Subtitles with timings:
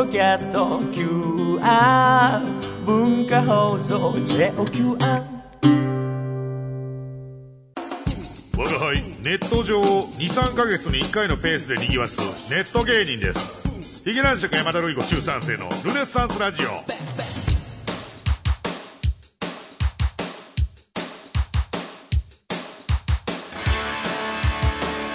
[0.00, 2.40] ドキャスト QR
[2.86, 4.96] 文化放送 JOQR
[8.56, 14.02] 我が輩ネット上を23か月に1回のペースでにぎわすネット芸人です。
[14.02, 17.39] ヒゲ男爵山田ルイ子中3世のルネッサンスラジオ。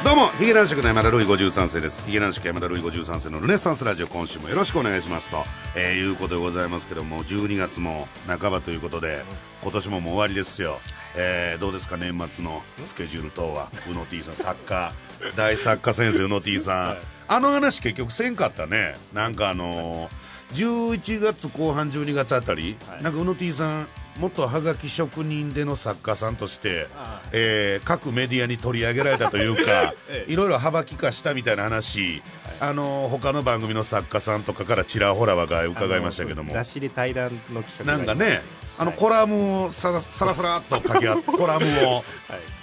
[0.05, 2.03] どうもヒゲ男爵の山田ルイ53世です。
[2.05, 5.37] ヒゲ男爵山田ルイ53世のルネッサンスラジオ今週もよろしくお願いしますと、
[5.75, 9.23] えーいうことでございますけども12月も半ばということで
[9.63, 10.77] 今年ももう終わりですよ、
[11.17, 13.69] えーどうですか年末のスケジュール等は？
[13.89, 14.93] 宇野 T さん作家
[15.35, 16.97] 大作家先生宇野 T さん、
[17.27, 18.95] あの話結局せんかったね。
[19.11, 26.87] なんかあのー11月後半12月あたり、なんか宇野 T さん元はがき職人での作家さんとして、
[27.31, 29.93] えー各メディアに取り上げられたというか、
[30.27, 32.23] いろいろ幅利かしたみたいな話、
[32.59, 36.53] あの他の番組の作家さんとかからちらほらはが伺いましたけども。
[36.53, 38.41] 雑誌で対談の企画がなんかね
[38.77, 41.93] あのはいコラムをさらさらさらっと書き合っコラムを。
[41.95, 42.03] はい。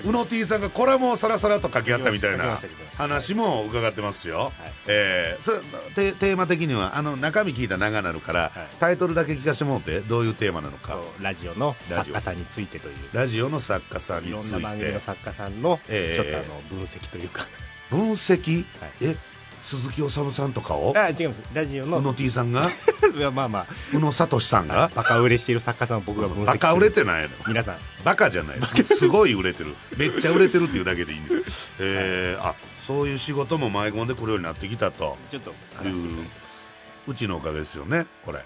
[0.05, 2.59] 宇野 T さんがコラムをさらさらっと書き合ったみたいな
[2.97, 4.53] 話も伺ってますよ、はい。
[4.89, 5.53] えーそ
[5.95, 8.51] テテーマ的にはあの中身聞いたら長なるから、はい。
[8.81, 10.99] タイトルだけ聞かせてもらってどういうテーマなのか。
[11.21, 12.95] ラジオの作家さんについてという。
[13.13, 17.47] ラジオの作家さんいろんについな番組のて作家さんのちええょっとあの分析というか。
[17.91, 18.91] 分析、はい。
[19.03, 19.17] え
[19.63, 20.93] 鈴木おさむさんとかを？
[20.97, 21.43] あ違います。
[21.55, 22.63] ラジオ宇野の T さんが？
[23.33, 24.91] まあまあ宇野聡さんが？
[24.95, 27.29] バカ売れしている作家さんを僕が分析バカ売れてないの？
[27.47, 27.77] 皆さん。
[28.05, 28.83] バカじゃないです。
[28.97, 29.75] すごい売れてる。
[29.97, 32.55] めっちゃ売れてるっていうだけでいいんです、えーあ
[32.87, 35.17] そういう仕事も舞い込んでくるようになってきたと。
[35.31, 35.51] ちょっと
[35.89, 38.41] いうちのおかげですよねこれ。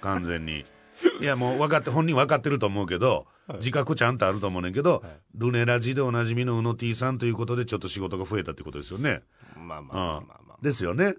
[0.00, 0.64] 完全に。
[1.20, 5.04] いやもう分かって本人分かってると思うけど、自覚ちゃんとあると思うねんけど、
[5.36, 9.20] ルネラジでおなじみの宇野 T さんということでちょっと仕事が増えたってことですよね。
[9.56, 11.14] まあまあうんまあまあまあですよね。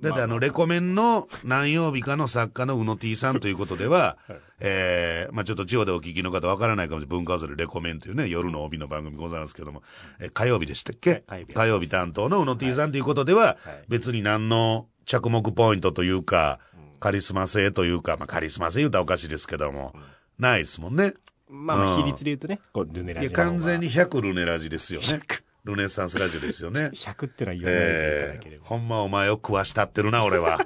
[0.00, 4.18] だってあのレコメンの何曜日かの作家の宇野 T さんということでは、
[4.60, 7.16] えーまあちょっと地方でお聞きの方わからないかもしれない。
[7.18, 9.82] 文化放送でレコメンというね夜の帯の番組ございますけども、
[10.18, 13.56] えー火曜日でしたっけ、はい火曜日担当の宇野 T さんということでは、
[13.88, 16.58] 別に何の着目ポイントというか、
[17.00, 19.94] カリスマ性というか、まあカリスマ性言うたらおかしいですけども、
[20.38, 21.14] ないですもんね。
[21.48, 23.50] まあ比率で言うとねこうルネラいやジの方が。
[23.52, 25.20] 完全に100ルネラジですよね。
[25.64, 26.90] ルネッサンスラジオですよね。
[26.94, 28.04] 100ってのは言わないでいただ
[28.34, 30.60] えーければほんまお前を食わしたってるな、 俺は。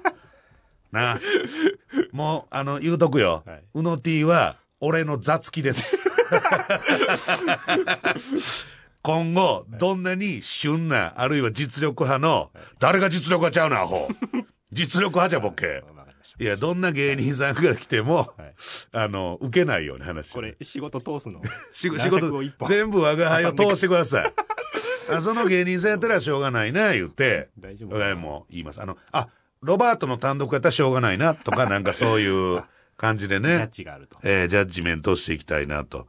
[0.91, 1.21] なあ
[2.13, 3.43] もう、あの、言うとくよ。
[3.47, 5.99] はいうの T は、俺の雑記です。
[9.03, 14.09] 今後、どんなに旬な、あるいは実力派の、誰が実力派ちゃうな、アホ。
[14.73, 15.83] 実力派じゃボケ。
[16.39, 18.55] いや、どんな芸人さんが来ても、はい。
[18.93, 21.41] あの、受けないように話をこれ仕事通すの？
[21.73, 22.31] 仕事
[22.67, 24.35] 全部我が輩を通してください。
[25.11, 27.49] あその芸人さんやったらしょうがないな言って。
[27.59, 27.95] 大丈夫。
[27.95, 28.81] 我が輩も言います。
[28.83, 29.29] あのあ
[29.63, 32.63] ロバートの単独やったらしょうがないなとかなんかそういう
[32.97, 34.19] 感じでジャッねジがあると。
[34.23, 36.07] えージャッジメントしていきたいなと、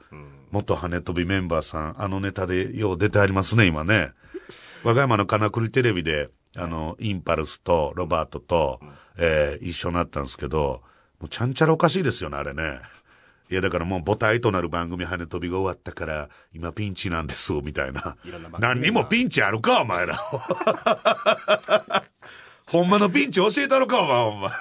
[0.52, 4.12] 元跳ね飛びメンバーさんあのネタでよう出てありますね今ね。
[4.84, 8.80] 和歌山の金栗テレビであのインパルスとロバートと、
[9.18, 10.82] えー一緒になったんですけど
[11.20, 12.80] もうちゃんちゃらおかしいですよねあれね。
[13.52, 18.16] いやだからもう母体となる番組跳ね飛びが終わったから今ピンチなんですみたいな。
[18.24, 20.16] いな何にもピンチあるかお前ら。
[22.68, 24.52] ほんまのピンチ教えたろかお前ほんま。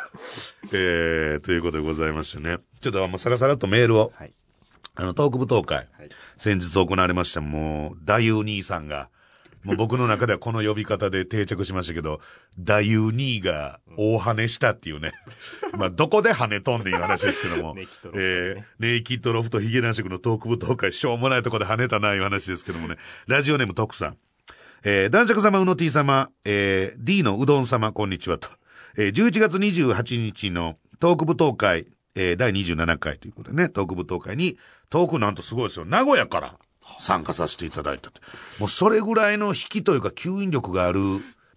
[0.72, 2.58] えー、ということでございましてね。
[2.80, 4.32] ちょっともうさらさらっとメールをはい。
[5.00, 5.88] あの、トーク舞踏会、はい。
[6.36, 9.10] 先日行われました、もう、大優兄さんが、
[9.64, 12.20] もう僕の中ではこの呼び方で定着しましたけど、
[12.58, 15.12] 大優兄が大跳ねしたっていうね。
[15.76, 17.74] まあ、どこで跳ね飛んでいう話ですけども。
[17.74, 22.96] ネイキッドロフトねえーネイキッドロフトヒゲ男爵のトーク舞踏会、しょうもないとこで跳ねたないう話ですけどもね。
[23.26, 24.16] ラジオネーム徳さん。
[24.84, 28.48] えー男爵様、うの T 様、えー D のうどん様、こんにちはと。
[28.96, 34.56] えー11月28日のトーク舞踏会、えー第27回ということでね、トーク舞踏会に、
[34.90, 35.84] トークなんとすごいですよ。
[35.84, 36.58] 名古屋から
[36.98, 38.20] 参加させていただいたと。
[38.60, 41.00] もうそれぐらいの引きというか吸引力がある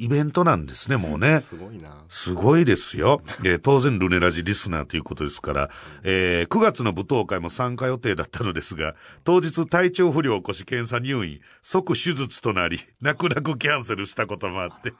[0.01, 1.39] イベントなんですね、もうね。
[1.41, 3.21] すごいなすごいですよ。
[3.43, 5.69] えー当然ルネラジリスナーということですから、
[6.01, 14.93] えー9月の舞踏会も参加予定だったのですが、当日体調不良を起こし検査入院、即手術となり、泣く泣くキャンセルしたこともあって、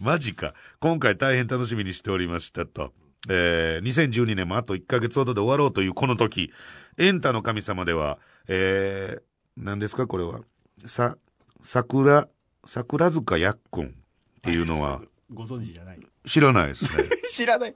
[0.00, 0.52] マジか。
[0.80, 2.92] 今回大変楽しみにしておりましたと。
[3.30, 6.52] えー2012年もあと1ヶ月ほどで終わろうというこの時、
[6.98, 8.18] エンタの神様では、
[8.48, 9.22] えー
[9.56, 10.06] 何ですか？
[10.06, 10.40] これは。
[10.86, 11.16] さ、
[11.62, 12.28] 桜、
[12.66, 13.88] 桜塚やっくんっ
[14.42, 15.00] ていうのは、
[15.32, 17.04] ご存知じゃない知らないですね。
[17.32, 17.74] 知らない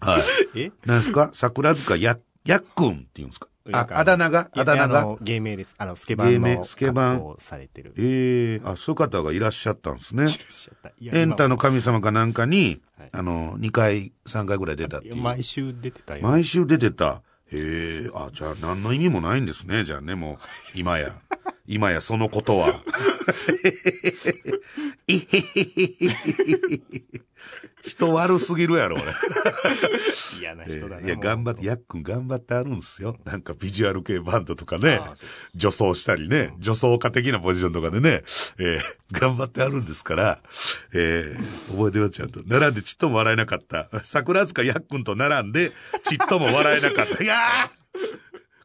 [0.00, 0.22] はい。
[0.58, 0.72] え？
[0.84, 1.30] 何ですか？
[1.32, 3.48] 桜塚や、やっくんって言うんですか？
[3.64, 4.50] なんかあだ名が？
[4.52, 5.16] あだ名が？
[5.20, 5.74] 芸名です。
[5.78, 7.94] あの、スケバン芸名のスケバンされてる。
[7.96, 10.24] ええあ、そういう方がいらっしゃったんですね。
[10.24, 15.16] いらっしゃったエンタの今神様かなんかに、はいあの、2回、3回ぐらい出たっていう。
[15.16, 16.22] 毎週出てたよ。
[16.24, 17.22] 毎週出てた。
[17.52, 19.84] へえ、あ、じゃあ何の意味もないんですね。
[19.84, 20.38] じゃあね、も
[20.74, 21.12] う、今や。
[21.72, 22.82] 今やそのことは。
[25.06, 26.04] いへへへへ
[26.74, 27.22] へ
[27.82, 29.04] 人悪すぎるやろ、俺。
[30.38, 31.06] 嫌な人だな。
[31.06, 33.16] いや、頑張って、やっくん頑張ってあるんですよ。
[33.24, 35.00] なんかビジュアル系バンドとかね
[35.56, 38.22] 女装したりね、女装家的なポジションとかでね、
[38.58, 38.80] えー
[39.12, 40.38] 頑張ってあるんですから、
[40.94, 42.40] えー覚えてます、ちゃんと。
[42.46, 43.88] 並んでちっとも笑えなかった。
[44.04, 45.72] 桜塚やっくんと並んで、
[46.04, 47.18] ちっとも笑えなかった。
[47.24, 47.70] いやー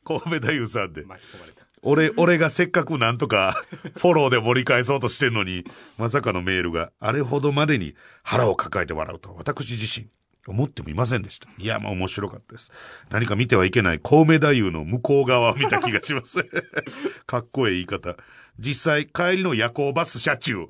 [0.04, 1.04] 神戸太夫さんで。
[1.04, 1.67] 巻き込まれた。
[1.90, 3.56] 俺、俺がせっかくなんとか
[3.96, 5.64] フォローで盛り返そうとしてんのに、
[5.98, 10.08] まさかのメールがあれほどまでに腹を抱えて笑うとは私自身
[10.46, 11.48] 思ってもいませんでした。
[11.58, 12.74] いや、まあ面白かったです。
[13.10, 16.44] 何か見てはいけない神戸太夫の向こう側を見た気がします。
[17.26, 18.18] かっこいい言い方。
[18.60, 20.68] 実際、帰りの夜行バス車中。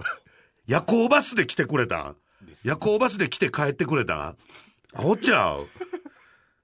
[0.68, 2.16] 夜行バスで来てくれたん？
[2.64, 4.38] 夜行バスで来て帰ってくれたん？
[4.94, 5.68] アホちゃう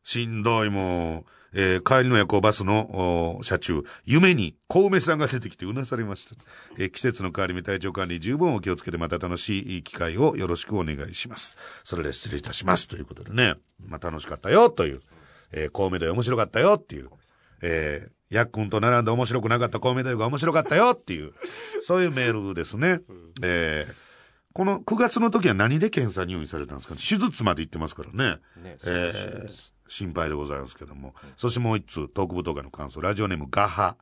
[0.03, 1.42] しんどいもう。
[1.53, 6.35] えー帰りの夜行バスのお車中、夢に小梅さんが出てきてうなされました。
[6.77, 11.55] えー季節の変わり目体調管理十分お気をつけてまた楽しい機会をよろしくお願いします。
[11.83, 12.87] それで失礼いたします。
[12.87, 13.55] ということでね、
[13.85, 15.01] まあ楽しかったよという、
[15.51, 17.09] えー、小梅で面白かったよっていう、
[17.61, 21.33] えー、やっくんと並んで面白くなかった小梅太夫が面白かったよっていう、
[21.81, 23.01] そういうメールですね。
[23.43, 24.13] えー
[24.55, 26.93] この9月の時は何で検査入院されたんですか？
[26.93, 28.39] 手術まで行ってますからね。
[28.63, 31.13] ねえー心配でございますけども。
[31.35, 33.97] そしてもう一通、トーク部動画の感想、ラジオネームガハ、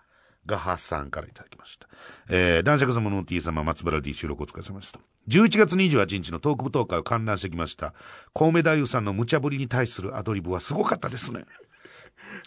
[0.45, 1.87] ガハさんからいただきました。
[2.29, 4.99] えー、男爵様の T 様、松原 D 収録お疲れ様でした。
[5.27, 7.93] 11月28日のトーク部東会を観覧してきました。
[8.33, 11.45] 神戸太夫さんの無茶ぶりに対するアドリブはすごかったですね。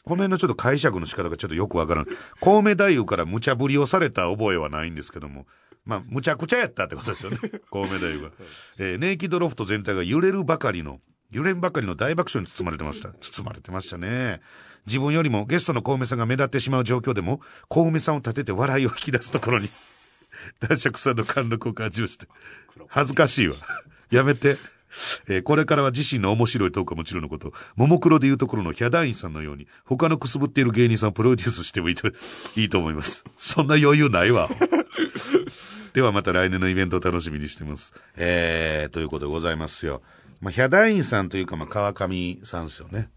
[0.05, 2.07] この辺のちょっと解釈の仕方がちょっとよくわからん。
[2.41, 5.47] 神戸太夫から無茶ぶりをされた覚えはないんですけども。
[5.85, 7.39] まあ、むちゃくちゃやったってことですよね。
[7.39, 8.31] 神戸太夫が。
[8.79, 11.01] えーネイキッドロフト全体が揺れるばかりの、
[11.35, 13.11] 揺れんばかりの大爆笑に包まれてました。
[13.21, 14.41] 包まれてましたね。
[14.87, 19.67] 自分よりもゲストの小梅さんが目立ってしまう状況でも、小梅さんを立てて笑いを引き出すところに、
[20.61, 22.29] 男爵さんの貫禄を感じまして。
[22.87, 23.55] 恥ずかしいわ。
[24.11, 24.57] やめて。
[25.27, 32.07] えーこれからは自身の面白いトークはもちろんのこと、ももクロでいうところのヒャダインさんのように、他のくすぶっている芸人さんをプロデュースしてもいいと、
[32.55, 33.25] いいと思います。
[33.37, 34.49] そんな余裕ないわ。
[35.95, 37.93] ではまた来年のイベントを楽しみにしてます。
[38.17, 40.03] えー、ということでございますよ。
[40.45, 43.09] まあ、ヒャダインさんというか、まあ、川上さんですよね。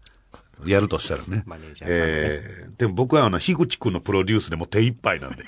[0.64, 1.44] やるとしたらね。
[1.46, 5.44] マネージャーさんねえー、でも僕はあの、樋口くんのプロデュースでも手一杯なんで。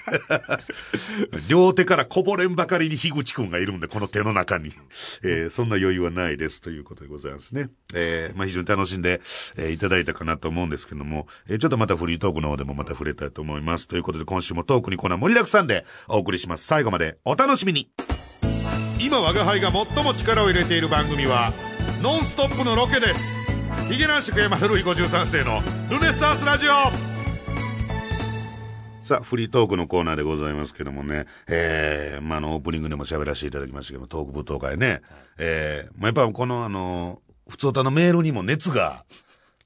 [1.49, 4.73] 両手からこぼれんばかりに樋口くんがいるんで、この手の中に。
[5.23, 7.71] えー、そんな余裕はないですということでございますね。
[7.94, 9.23] えー、まあ非常に楽しんで、
[9.56, 13.88] えーいただいたかなと思うんですけども、えーちょっとまたフリートークの方でもまた触れたいと思います。
[13.88, 16.67] ということで今週もトークにコーナー盛りだくさんでお送りします。
[16.67, 17.91] 最後までお楽しみに。
[19.00, 21.55] 今我が輩が最も力を入れている番組は
[22.02, 23.37] ノンストップのロケです。
[23.91, 25.61] ヒゲ男爵山田るい53世の
[25.91, 26.70] ルネッサンスラジオ。
[29.05, 35.02] さあ、フリートークのコーナーでございますけどもね、えー、まあ、あの、オープニングでも喋らせていただきましたけども、トーク舞踏会ね、
[35.37, 39.05] えー、まあ、やっぱこのあの、普通歌のメールにも熱が、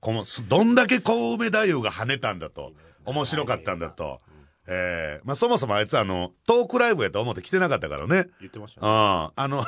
[0.01, 2.73] この、どんだけ神戸太夫が跳ねたんだと、
[3.05, 4.21] 面白かったんだと、
[4.67, 8.27] えー、まあ、そもそもあいつあの、トークライブやと思って来てなかったからね。
[8.41, 8.87] 言ってましたね。
[8.89, 9.65] ああ、あの、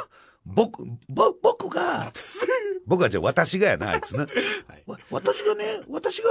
[0.47, 2.13] 僕、ぼ、僕が、
[2.87, 4.27] 僕はじゃあ私がやな、あいつな。
[4.87, 6.29] わ私がね、私が、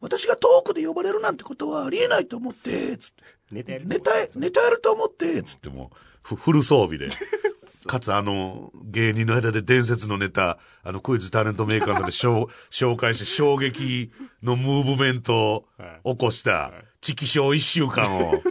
[0.00, 3.22] 私がトークで呼ばれるなんてことはありえないと思って、つって。
[3.52, 7.08] ネタやるネタ、ネタやると思って、つってもう、ふフル装備で。
[7.86, 14.10] かつあの、芸人の間で伝説のネタ、あの、クイズタレントメーカーさんで紹 紹介して衝撃
[14.42, 15.66] のムーブメント
[16.02, 18.42] を起こした、チキショー一週間を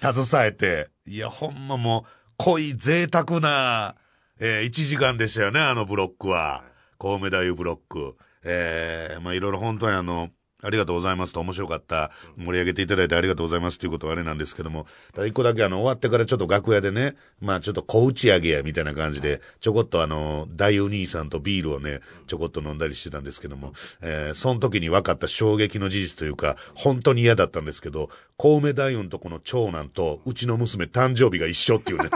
[0.00, 3.96] 携えて、いや、ほんまもう、濃い贅沢な、
[4.38, 6.64] えー、1時間でしたよね、あのブロックは。
[7.00, 8.16] 神戸太夫ブロック。
[8.44, 10.30] えー、まあいろいろ本当にあの、
[10.62, 12.10] ありがとうございますと面白かった。
[12.36, 32.10] 盛り上げていただいてありがとうございますということはあれなんですけども、ただ一個だけあの、終わってからちょっと楽屋でね、まあちょっと小打ち上げやみたいな感じで、ちょこっとあの、大お兄さんとビールをね、ちょこっと飲んだりしてたんですけども、えー、その時に分かった衝撃の事実というか、本当に嫌だったんですけど、神戸太夫のとこの長男と、うちの娘誕生日が一緒っていうね。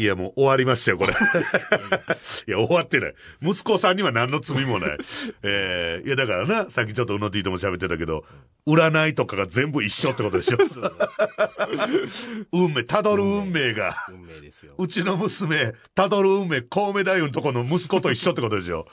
[0.00, 1.12] いや、もう終わりましたよ、これ。
[2.48, 3.14] いや、終わってない。
[3.42, 4.98] 息子さんには何の罪もない。
[5.42, 8.24] えー、いや、だからな、さっきちょっとうの T とも喋ってたけど、
[8.66, 10.56] 占いとかが全部一緒ってことでしょ。
[12.50, 14.72] 運命、たどる運命が、運命ですよ。
[14.78, 18.86] うちの娘、たどる運命、神戸太夫のとこの息子と一緒ってことでしょ。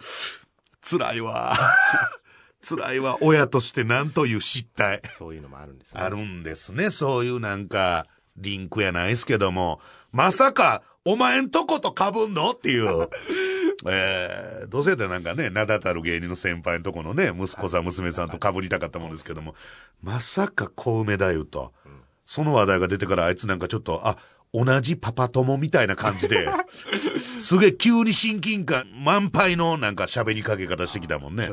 [0.81, 1.57] 辛いわ。
[2.61, 5.01] 辛いわ、親としてなんという失態。
[5.07, 6.01] そういうのもあるんですね。
[6.01, 6.89] あるんですね。
[6.89, 9.79] そういうなんか、リンクやないですけども、
[10.11, 12.51] まさか、お前んとこと被んの？
[12.51, 13.07] っていう。
[13.87, 19.55] えー、どうせやったらなんかね、名だたる芸人の先輩のとこのね、息子さん、娘さんと被りたかったもんですけども、
[20.01, 21.73] まさか小梅太夫と、
[22.25, 24.17] その話題が出てからあいつなんかちょっと、あ、
[24.53, 26.49] 同じパパ友みたいな感じで、
[27.39, 31.49] すげえ急に親近感満杯のなんか喋りかけ方してきたもんね。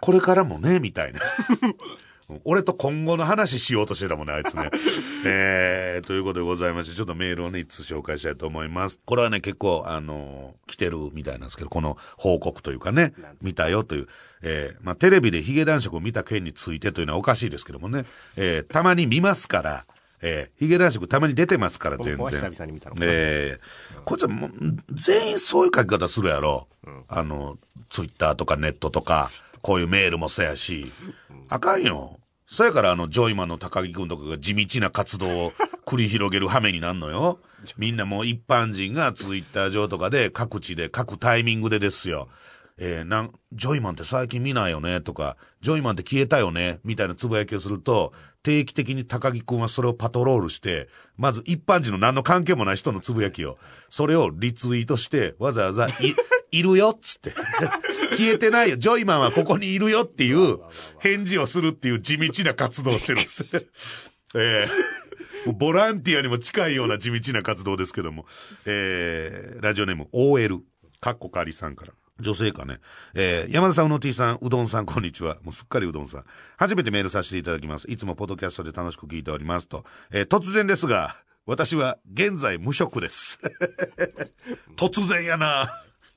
[0.00, 1.20] これからもね、みたいな。
[2.44, 4.70] 俺と今後の話しようとしてたもんね、あいつね。
[5.24, 9.00] えー、ということでございまして、ちょっとメールをね、一つ紹介したいと思います。
[9.06, 14.08] これはね、結構、あの来てるみたいなんですけど、この報告というかね、見たよという、
[14.42, 18.04] えー、まあ、テレビでヒゲ男爵を見た件についてというのはおかしいですけどもね、
[18.36, 19.86] えー、たまに見ますから、
[20.20, 22.26] えー、ヒゲ男爵たまに出てますから、全然。
[22.26, 23.60] 久々に見たのええ
[24.04, 24.52] こいつはもう、
[24.92, 26.68] 全員そういう書き方するやろ。
[27.08, 27.58] あの、
[27.90, 29.28] ツイッターとかネットとか、
[29.62, 30.86] こういうメールもそうやし。
[31.48, 32.17] あかんよ。
[32.50, 35.52] そやからあの、ジョイマンの高木くんとかが地道な活動を
[35.84, 37.40] 繰り広げる羽目になんのよ。
[37.76, 42.28] みんなもう一般人がツイッター上とかで各地で各タイミングでですよ。
[42.78, 53.58] えーなん、ジョイマンって最近見ないよねとか、ジョイマンって消えたよねみたいなつぶやきをすると、定期的に高木くんはそれをパトロールして、まず一般人の何の関係もない人のつぶやきを、
[53.88, 55.90] それをリツイートして、わざわざ、い、
[56.52, 57.34] いるよっつって。
[58.16, 58.76] 消えてないよ。
[58.76, 60.58] ジョイマンはここにいるよっていう
[61.00, 63.66] 返事をするっていう地道な活動をしてるんです。
[64.34, 64.98] ええ
[65.46, 68.26] もうボランティアにも近いような地道な活動ですけども、
[68.66, 70.60] えー、ラジオネーム OL、
[71.00, 71.92] かっこかりさんから。
[72.20, 72.80] 女性かね。
[73.14, 75.36] えー、山田さん、うの T さん、うどんさん、こんにちは。
[75.42, 76.24] もうすっかりうどんさん。
[76.56, 77.90] 初めてメールさせていただきます。
[77.90, 79.84] いつもポッドキャストで楽しく聞いておりますと。
[80.10, 81.14] えー、突然ですが、
[81.46, 83.40] 私は現在無職です。
[84.76, 85.70] 突然やな。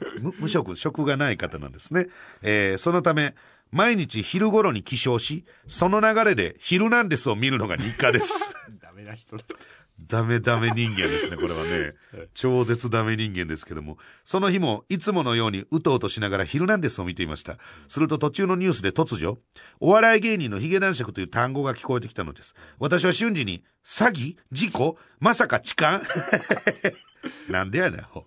[0.20, 2.08] 無無職、職がない方なんですね。
[2.42, 3.36] えー、そのため、
[3.72, 8.54] 毎日昼頃に起床し、その流れでヒルナンデスを見るのが日課です。
[8.82, 9.44] ダメな人だ。
[10.08, 11.94] ダメダメ人間ですね、これはね。
[12.34, 13.98] 超絶ダメ人間ですけども。
[14.24, 17.58] その日も、いつものようにうとうとしながらヒルナンデスを見ていました。
[17.88, 19.40] すると途中のニュースで突如、
[19.80, 22.56] お笑い芸人のヒゲ男爵という単語が聞こえてきたのです。
[22.80, 24.38] 私は瞬時に、詐欺？
[24.52, 24.98] 事故？
[25.20, 26.02] まさか痴漢？
[27.50, 28.26] なんでやねん、ほ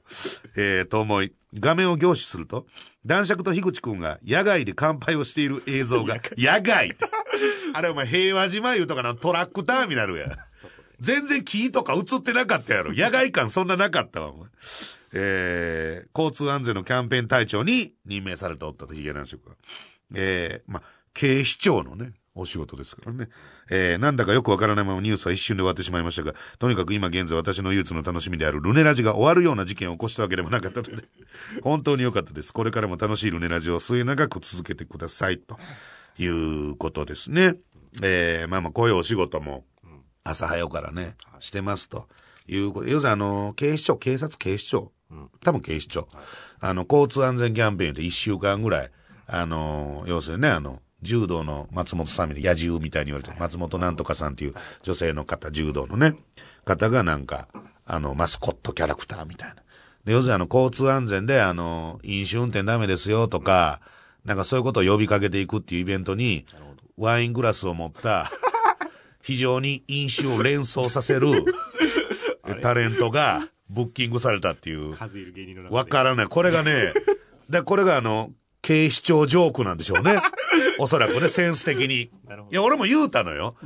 [0.57, 2.67] えー、と思い、画面を凝視すると、
[3.05, 6.97] 男爵と樋口くんが野外で乾杯をしている映像が、 野外
[7.73, 10.47] あれお前平和島いうとかのトラックターミナルや。
[11.05, 12.93] 全然木とか映ってなかったやろ。
[12.93, 14.49] 野外感そんななかったわ、お前
[15.17, 19.55] えー、交通安全のキャンペーン隊長に任命されておったと、ヒゲ男爵は。
[20.15, 20.83] えー、ま、
[21.13, 23.29] 警視庁のね、お仕事ですからね。
[23.71, 31.05] えー、なんだかよくわからないままニュースは一瞬で終わってしまいましたが、とにかく今現在私の唯一の楽しみであるルネラジが終わるような事件を起こしたわけでもなかったので、
[31.63, 32.53] 本当に良かったです。
[32.53, 35.59] これからも楽しいルネラジを末永く続けてください、と
[36.19, 37.55] いうことですね。
[38.03, 39.65] えー、まあまあ、こういうお仕事も、
[40.25, 42.09] 朝早うからね、してますと
[42.49, 42.89] いうこと。
[42.89, 44.91] 要するにあの、警視庁、警察、警視庁、
[45.45, 46.09] 多分警視庁、
[46.61, 48.91] あの、交通安全キャンペーンで一週間ぐらい、
[49.27, 56.17] あの、要するにね、あの、柔道の松本さんみたいな、野獣みたいに言われてる、松本なんとかさんっていう女性の方、柔道のね、
[56.65, 57.49] 方がなんか、
[57.85, 59.57] あの、マスコットキャラクターみたいな。
[60.05, 63.83] で、要するにあの、交通安全で、あの、飲酒運転ダメですよとか、
[64.25, 66.47] なんかそういうことを呼びかけていくっていうイベントに、
[66.97, 68.31] ワイングラスを持った、
[69.25, 71.45] 非常に飲酒を連想させる
[72.61, 74.95] タレントがブッキングされたっていう。
[74.95, 75.77] 数いる芸人の中で。
[75.77, 76.27] わからない。
[76.27, 76.93] これがね、
[77.49, 80.21] だこれがあの、警視庁ジョークなんでしょうね。
[80.79, 82.03] おそらくね、センス的に。
[82.03, 82.11] い
[82.51, 83.57] や、俺も言うたのよ。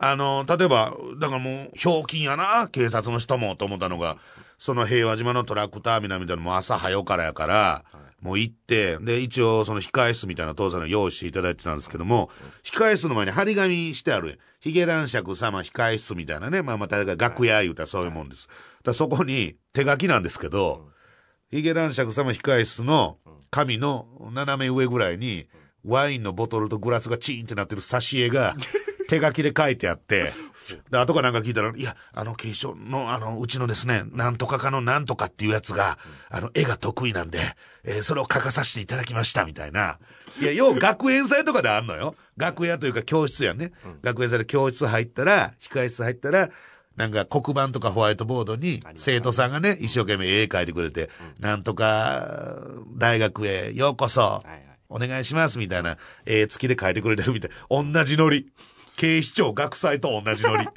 [0.00, 4.16] あの、例えば、だからもう、ひょうきんやな、警察の人も、と思ったのが、
[4.56, 7.84] その平和島のトラックターミナルみたいなのも朝早うからやから、
[8.24, 12.30] もう行って、で、一応その控え室みたいな父さんの用意していただいてたんですけども、
[12.62, 14.40] 控え室の前に張り紙してある。
[14.60, 16.62] ヒゲ男爵様控え室みたいなね。
[16.62, 18.48] まあまあ、誰か楽屋言うたらそういうもんです。
[18.82, 20.88] だそこに手書きなんですけど、
[21.50, 23.18] ヒゲ男爵様控え室の
[23.50, 25.46] 紙の斜め上ぐらいに、
[25.84, 28.54] ワインのボトルとグラスがチーンってなってる挿絵が、
[29.08, 30.32] 手書きで書いてあって、
[30.90, 35.98] で、後からなんか聞いたら、いや、あの、警視庁の、あの、うちのですね、なんとかかのなんとかっていうやつが、
[36.30, 37.38] あの、絵が得意なんで、
[37.84, 39.98] えーそれを書かさせていただきました、みたいな。
[40.40, 42.14] いや、要は学園祭とかであんのよ。
[42.36, 43.72] 楽屋というか教室やね。
[44.02, 46.48] 学園祭で教室入ったら、控え室入ったら、
[46.96, 52.56] なんか黒板とかホワイトボードに生徒さんがね、一生懸命絵描いてくれて、なんとか
[52.96, 54.42] 大学へようこそ。
[54.90, 57.50] お願いしますみたいな絵付きで描いてくれてるみたい。
[57.68, 58.52] 同じノリ。
[58.96, 60.68] 警視庁学祭と同じノリ。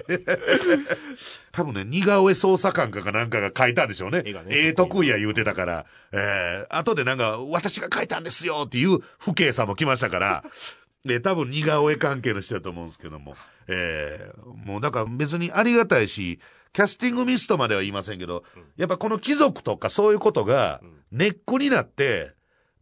[1.51, 4.23] 多分ね、似顔絵捜査官かかなんかが描いたんでしょうね。
[4.25, 5.85] 絵がね絵得意や言うてたから。
[6.11, 10.43] えー、後でなんか、私が描いたんですよっていう父兄さんも来ましたから。
[11.05, 13.35] で、多分似顔絵関係の人だと思うんですけども。
[13.67, 16.39] えー、もうだから別にありがたいし、
[16.73, 18.43] キャスティングミストまでは言いませんけど、
[18.77, 20.81] やっぱこの貴族とかそういうことが
[21.11, 22.33] ネックになって、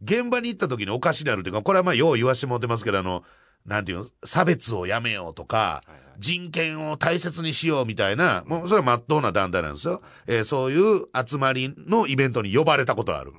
[0.02, 3.24] 現場に行った時におかしになるっていうか、これはまあよう言わしてもらってますけど、あの、
[3.66, 5.82] なんていうの、差別をやめようとか、
[6.18, 10.00] 人権を大切にしようみたいな、もうそれは真っ当な団体なんですよ。
[10.26, 13.32] えーそういう集まりのイベントに呼ばれたことある。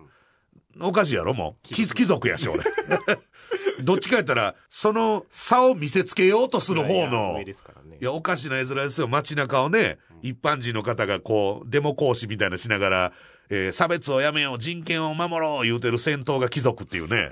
[0.79, 1.33] おかしいやろ？
[1.33, 1.67] もう。
[1.67, 2.63] 貴貴族やし、俺。
[3.83, 7.45] どっちかやったら、その差を見せつけようとする方いやのい
[7.99, 9.07] や、おかしな絵面ですよ。
[9.07, 13.11] 街中をね、一般人の方がこう、デモ行使みたいなしながら、
[13.49, 17.29] えー差別をやめよう、人権を守ろう、言うてる戦闘が貴族っていうね、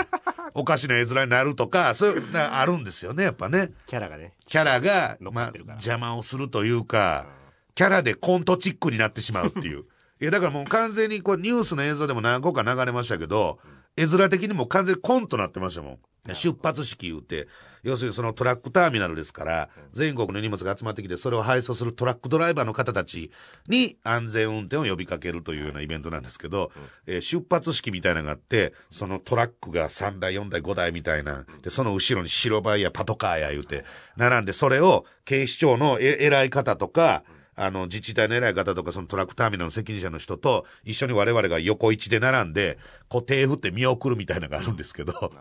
[0.58, 3.72] おかしな絵面になるとか、そういう、なあるんですよね、やっぱね。
[3.88, 7.28] キャラがねキャラが、まあ邪魔をするというか、
[7.76, 9.84] キャラでコントチックになってしまうっていう。
[10.22, 13.60] いや、だからもう完全にこうニュースの映像でも何個か流れましたけど、
[13.98, 16.00] 絵面的にも完全にコントなってましたもん。
[16.34, 17.50] 出発式言うて、
[17.86, 23.32] 要するにそのトラックターミナルですから、全国の荷物が集まってきて、それを配送するトラックドライバーの方たち
[23.68, 26.72] に安全運転を呼びかけるというようなイベントなんですけど、
[27.06, 33.86] えー出発式みたいなのがあって、そのトラックが3台、4台、5台みたいな、で、その後ろに白バイやパトカーや言うて、
[34.18, 37.24] 並んで、それを警視庁のえ偉い方とか、
[37.56, 42.78] あの、自治体の偉い方とか、そのトラックターミナルの責任者の人と、一緒に我々が横一で並んで、
[43.08, 45.32] こう手振って見送るみたいなのがあるんですけど、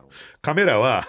[0.41, 1.07] カメラは、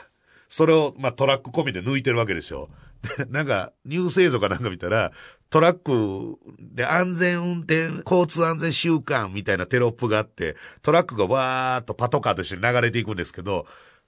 [0.50, 2.70] それを、まあ、トラック込みで抜いてるわけでしょ。
[3.18, 5.12] で、 なんか、ニュース映像かなんか見たら、
[5.50, 13.66] トラックで安全運転、交通安全週間みたいなテロップがあって、トラックがわーっとパトカーと一緒に流れていくんですけど、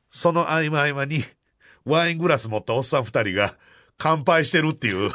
[0.09, 1.23] その合間合間に、
[1.85, 3.53] ワイングラス持ったおっさん二人が
[3.97, 5.11] 乾杯してるっていう、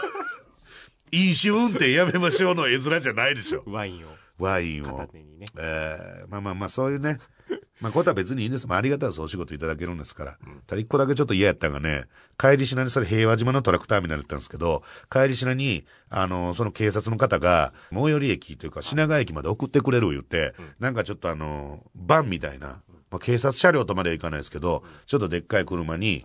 [1.13, 3.63] 飲酒運転やめましょうの絵面じゃないでしょ。
[3.67, 5.07] ワインをワインを片。
[5.09, 7.19] 手にねえーまあまあまあ、そういうね。
[7.81, 8.69] まあ、ことは別にいいんです。
[8.69, 9.21] まあ、ありがたいです。
[9.21, 10.39] お仕事いただけるんですから。
[10.67, 12.05] ただ一個だけちょっと嫌やったのがね、
[12.39, 22.81] 帰りしなにそれ平和島のトラックターミナルだったんですけど、帰りしなに、あの、その警察の方が、最寄り駅というか品川駅まで送ってくれる言って、なんかちょっとあの、バンみたいな、
[23.11, 26.25] まあ、警察車両とまではいかないですけど、ちょっとでっかい車に、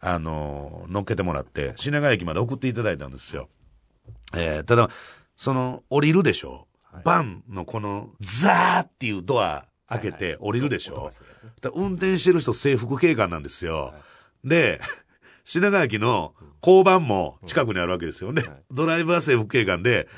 [0.00, 3.48] あの、乗っけてもらって、品川駅まで送っていただいたんですよ。
[4.34, 4.90] えーただ、
[5.36, 6.67] その、降りるでしょ、
[7.04, 11.50] バンのこの、ザーっていうドア開けて降りるでしょ、音がするやつね。
[11.60, 13.94] だから運転してる人制服警官なんですよ。
[14.44, 14.80] で、
[15.44, 18.42] 品川駅の交番も近くにあるわけですよね。
[18.42, 18.62] はい。
[18.70, 20.08] ドライバー制服警官で、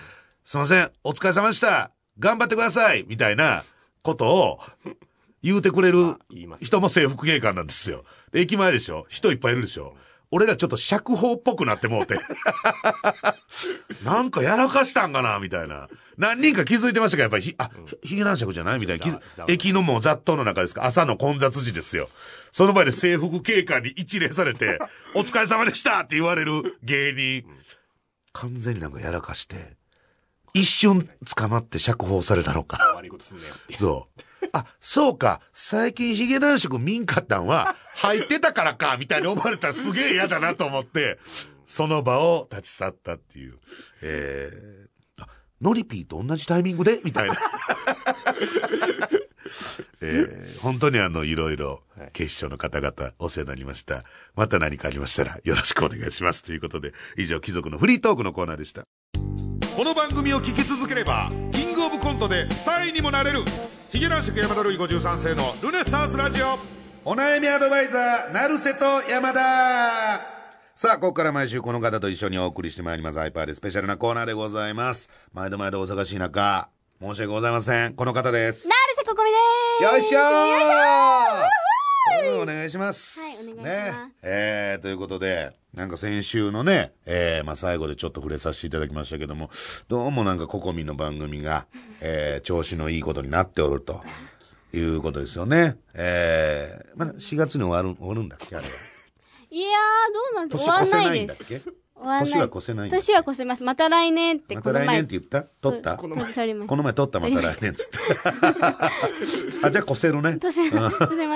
[0.44, 1.92] すいません、お疲れ様でした。
[2.18, 3.62] 頑張ってくださいみたいな
[4.02, 4.60] ことを
[5.42, 6.16] 言うてくれる
[6.60, 8.04] 人も制服警官なんですよ。
[8.32, 9.06] で、駅前でしょ。
[9.08, 9.96] 人いっぱいいるでしょ
[10.32, 12.18] 俺らちょっと釈放っぽくなってもうて。
[14.04, 15.88] なんかやらかしたんかなみたいな。
[16.18, 17.70] 何人か気づいてましたけど、やっぱりひ、あ、
[18.02, 18.78] ひげ男爵じゃない？
[18.78, 20.84] みたいな駅のもう雑踏の中ですか？
[20.84, 22.08] 朝の混雑時ですよ。
[22.52, 24.78] その前で制服警官に一礼されて、
[25.14, 27.44] お疲れ様でしたって言われる芸人。
[28.32, 29.76] 完全になんかやらかして、
[30.54, 32.92] 一瞬捕まって釈放されたのか。
[32.94, 34.20] 悪いことすんなよってそう。
[34.52, 35.40] あ、そうか。
[35.52, 41.18] 最近ヒゲ男爵民家ったんは入ってたからか、みたいに思われたらすげえ嫌だなと思って、
[41.66, 43.58] その場を立ち去ったっていう。
[44.02, 45.28] えー、あ、
[45.60, 47.00] ノリピーと同じタイミングで？
[47.04, 47.36] みたいな。
[50.00, 54.04] えー、本当にあの、いろいろはい、決勝の方々お世話になりました。
[54.34, 56.42] また何かありましたらよろしくお願いします。
[56.42, 58.84] ということで、以上、貴族のフリートークのコーナーでした。
[59.76, 63.44] この番組を聞き続ければキングオブコントで3位にもなれる
[63.92, 66.58] ヒゲ男爵山田るい53世のルネサンスラジオ
[67.04, 70.20] お悩みアドバイザー成瀬と山田
[70.74, 73.18] さあ、ここから毎週この方と一緒にお送りしてまいります。
[73.18, 75.10] ハイパーでスペシャルなコーナーでございます。
[75.34, 76.70] 毎度毎度お忙しい中、
[77.02, 77.94] 申し訳ございません。
[77.94, 78.66] この方です。
[78.66, 79.36] なるせここみで
[79.86, 81.69] すよいしょーよいしょ
[82.40, 83.20] お願いします。
[83.20, 83.92] はいお願いしますね。
[84.22, 89.50] えー、ということで、なんか先週のね、えー、まあ最後でちょっと触れさせていただきましたけども、
[89.88, 91.66] どうもなんかココミの番組が、
[92.00, 94.02] えー、調子のいいことになっておると。
[94.72, 95.76] いうことですよね。
[95.94, 98.72] えー、まだ4月に終わる、終わるんだっけあれは。
[99.50, 101.72] いやー、どうなんです年終わんなです。
[102.02, 103.62] 年は越せない年は越せます。
[103.64, 104.86] また来年ってまた来。
[104.88, 105.42] 年って言った？
[105.42, 105.96] 取った？
[105.96, 106.32] この前。
[106.32, 107.98] 取りましこの前取ったまた来年っつって。
[109.66, 110.36] あ、じゃあ越せるね。
[110.36, 110.48] た。
[110.48, 110.90] 越せま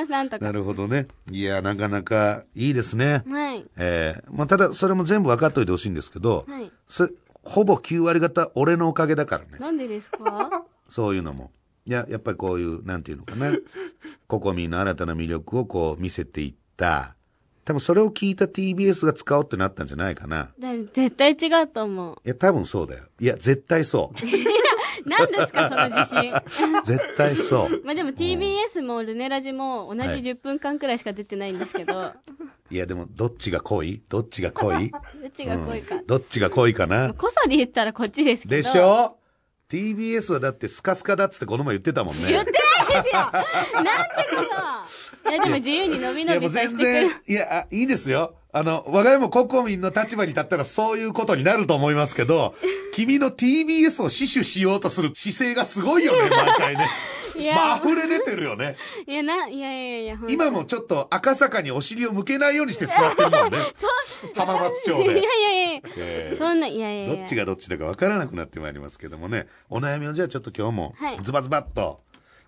[0.04, 0.10] す。
[0.10, 0.44] なんとか。
[0.44, 1.06] なるほどね。
[1.30, 3.22] いや、なかなかいいですね。
[3.28, 3.64] はい。
[3.76, 7.08] えーまあ、ただ、それも全部分かっといてほしいんですけど、はいそ
[7.42, 9.58] ほぼ9割方俺のおかげだからね。
[9.58, 10.64] なんでですか？
[10.88, 11.50] そういうのも。
[11.86, 13.52] いや、やっぱりこういう、なんていうのかな。
[14.26, 17.16] ココミの新たな魅力をこう見せていった。
[17.64, 20.50] 多分それを聞いた TBS が使おうってなったんじゃないかな。
[20.58, 22.16] だ絶対違うと思う。
[22.24, 23.04] いや、多分そうだよ。
[23.20, 24.16] いや、絶対そう。
[25.08, 26.32] 何ですか、その自信。
[26.84, 27.82] 絶対そう。
[27.84, 32.12] まあでも TBS もルネラジも同じはい10分間くらいしか出てないんですけど、
[32.70, 34.02] いや、でも、どっちが濃い？
[34.08, 34.90] どっちが濃い？
[35.22, 36.02] どっちが濃いか。
[36.06, 37.12] どっちが濃いかな？
[37.14, 38.56] 濃さで言ったらこっちですけど。
[38.56, 39.16] でしょ？
[39.70, 42.22] ?TBS はだってスカスカだっつってこの前言ってたもんね。
[42.26, 43.40] 言ってないですよなんて
[44.36, 44.44] こ
[45.24, 48.34] といやでも自由に伸び伸びさせ全てくる然。、いや、あいいですよ。
[48.52, 52.54] あの、我が家も国民の立場に立ったらそういうことになると思いますけど、
[52.92, 56.88] 君の TBS を死守しようとする姿勢がすごいよね、毎回ね。
[57.38, 58.76] いや、まあ、溢れ出てるよね。
[59.06, 63.58] いやな、いやいやいや、今もちょっと赤坂にお尻を向けないようにして座ってるもんね。
[64.34, 65.14] 浜松町いやいで。
[65.14, 67.16] やいやいや、ええそんな、いやいや。
[67.16, 69.46] どっちがどっちだか分からなくなってまいりますけどもね。
[69.68, 72.00] お悩みをじゃあちょっと今日もはいズバズバっと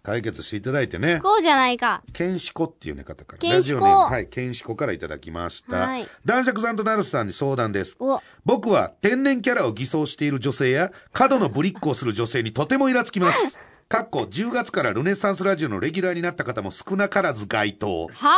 [0.02, 1.18] 解決していただいてね。
[1.20, 2.00] こうじゃないか。
[2.12, 3.50] ケンシコっていうね方から。
[3.50, 5.78] ラジオネームはい、ケンシコからいただきました。
[5.78, 7.96] はい男爵さんとナルスさんに相談です。
[7.98, 13.58] お、僕は天然キャラを偽装している女性や、過度のぶりっ子をする女性にとてもイラつきます。
[13.88, 18.08] かっこ10月からルネッサンスラジオのレギュラーになった方も少なからず該当。
[18.08, 18.36] は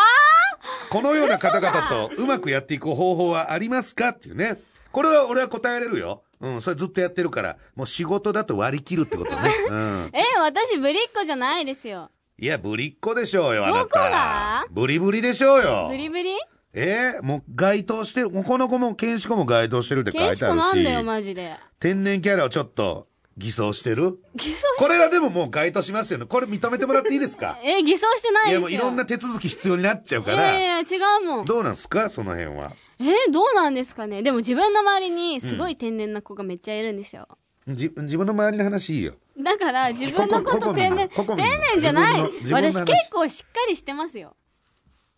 [0.90, 4.08] このような方々とうまくやっていく方法はありますか？
[4.10, 4.58] っていうね。
[4.92, 6.22] これは俺は答えれるよ。
[6.40, 9.50] うん、それずっとやってるから、もう仕事だと割り切るってことね。
[9.70, 10.04] うん。
[10.06, 12.10] ぁえ、私ぶりっ子じゃないですよ。
[12.38, 13.80] いや、ぶりっ子でしょうよ、あなた。
[13.84, 14.66] どこが？
[14.70, 15.86] ブリブリでしょうよ。
[15.90, 16.30] ブリブリ？
[16.74, 21.56] えー、もう該当してこの子も、ケンシコも該当してるって書いてあるコなんだよ、し、マジで。
[21.80, 23.08] 天然キャラをちょっと
[23.38, 24.18] 偽装してる？
[24.34, 26.26] 偽装これはでももう該当しますよね。
[26.26, 27.58] これ認めてもらっていいですか？
[27.64, 28.52] え、偽装してないですよ。
[28.52, 31.44] いやもういろんな手続き必要になっちゃうから、いやいや、違うもん。
[31.44, 32.10] どうなんすか？
[32.10, 32.72] その辺は。
[33.00, 34.22] え、どうなんですかね？
[34.22, 37.28] でも自分の周りにすごい天然な子がめっちゃいるんですよ。
[37.68, 39.14] じ自分の周りの話いいよ。
[39.40, 44.34] だから、自分のこと天然、天然じゃない私結構しっかりしてますよ。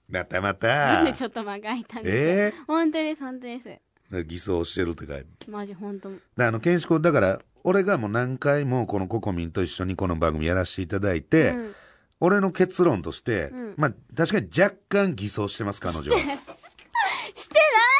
[0.09, 1.04] またまなんた。
[1.04, 3.68] でちょっと間が空いたんですえ本当です、本当です。
[4.12, 6.11] ー、偽装してるって書いてマジ本当。
[6.37, 11.75] であの、ケンシコ、だから、俺がもう何回もこのココミンと一緒にこの番組やらせていただいて、うん
[12.20, 16.18] 俺の結論として、んまあ、確かに若干偽装してます、彼女は。
[16.18, 17.55] して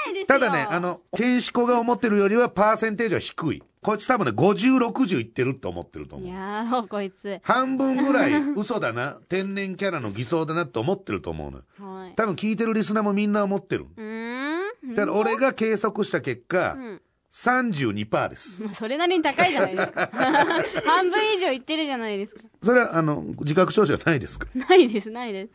[0.07, 0.27] ないですよ。
[0.27, 3.63] ただね、あ、の、ケンシコが思ってるよりはパーセンテージは低い。
[3.83, 6.29] こいつ多分ね、50、60いってると思ってると思う。
[6.29, 7.41] やろう、こいつ。
[7.43, 11.65] 半分ぐらい 嘘だな、天然キャラの偽装だなって思ってると思うのよ。
[11.79, 12.15] はい。
[12.15, 13.87] 多分聞いてるリスナーもみんな思ってる。
[13.97, 14.95] うーん。
[14.95, 18.63] ただ俺が計測した結果、ん32%です。
[18.63, 20.11] まあそれなりに高いじゃないですか。
[20.85, 22.41] 半分以上いってるじゃないですか。
[22.63, 24.49] それは、あの、自覚症状はないですか？
[24.55, 25.53] ないです、ないです。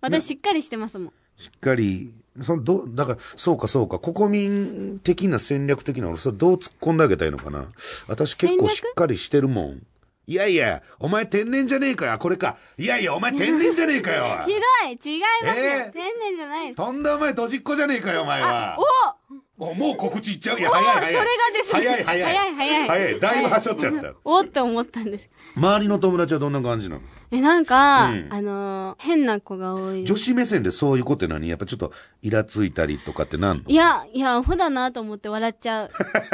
[0.00, 1.12] 私しっかりしてますもん。
[1.38, 7.72] しっかり、そのどう、だから、そうかそうか、国民的な戦略的な俺、それどう突っ込んであげたらいいのかな？
[8.06, 9.82] 私結構しっかりしてるもん。
[10.26, 12.56] いやいや、お前天然じゃねえかよ、これか。
[12.78, 14.24] いやいや、お前天然じゃねえかよ。
[14.46, 15.92] ひどい違いますよ、えー？
[15.92, 16.76] 天然じゃないです。
[16.76, 18.76] とんだお前ドジっ子じゃねえかよ、お前は。
[18.78, 21.14] おおもう告知いっちゃういや、お早い早い。
[21.14, 22.22] それがですね早い早い。
[22.22, 23.20] 早い早い早い。
[23.20, 24.14] だいぶはしょっちゃった。
[24.24, 25.30] おって思ったんです。
[25.56, 27.02] 周りの友達はどんな感じなの？
[27.30, 30.04] え、なんか、うんあのー変な子が多い。
[30.04, 33.62] 女子目線でそういうことって何やっぱちょっとイラついたりとかってなんの？
[33.66, 35.88] いや、いや、アホだなと思って笑っちゃう。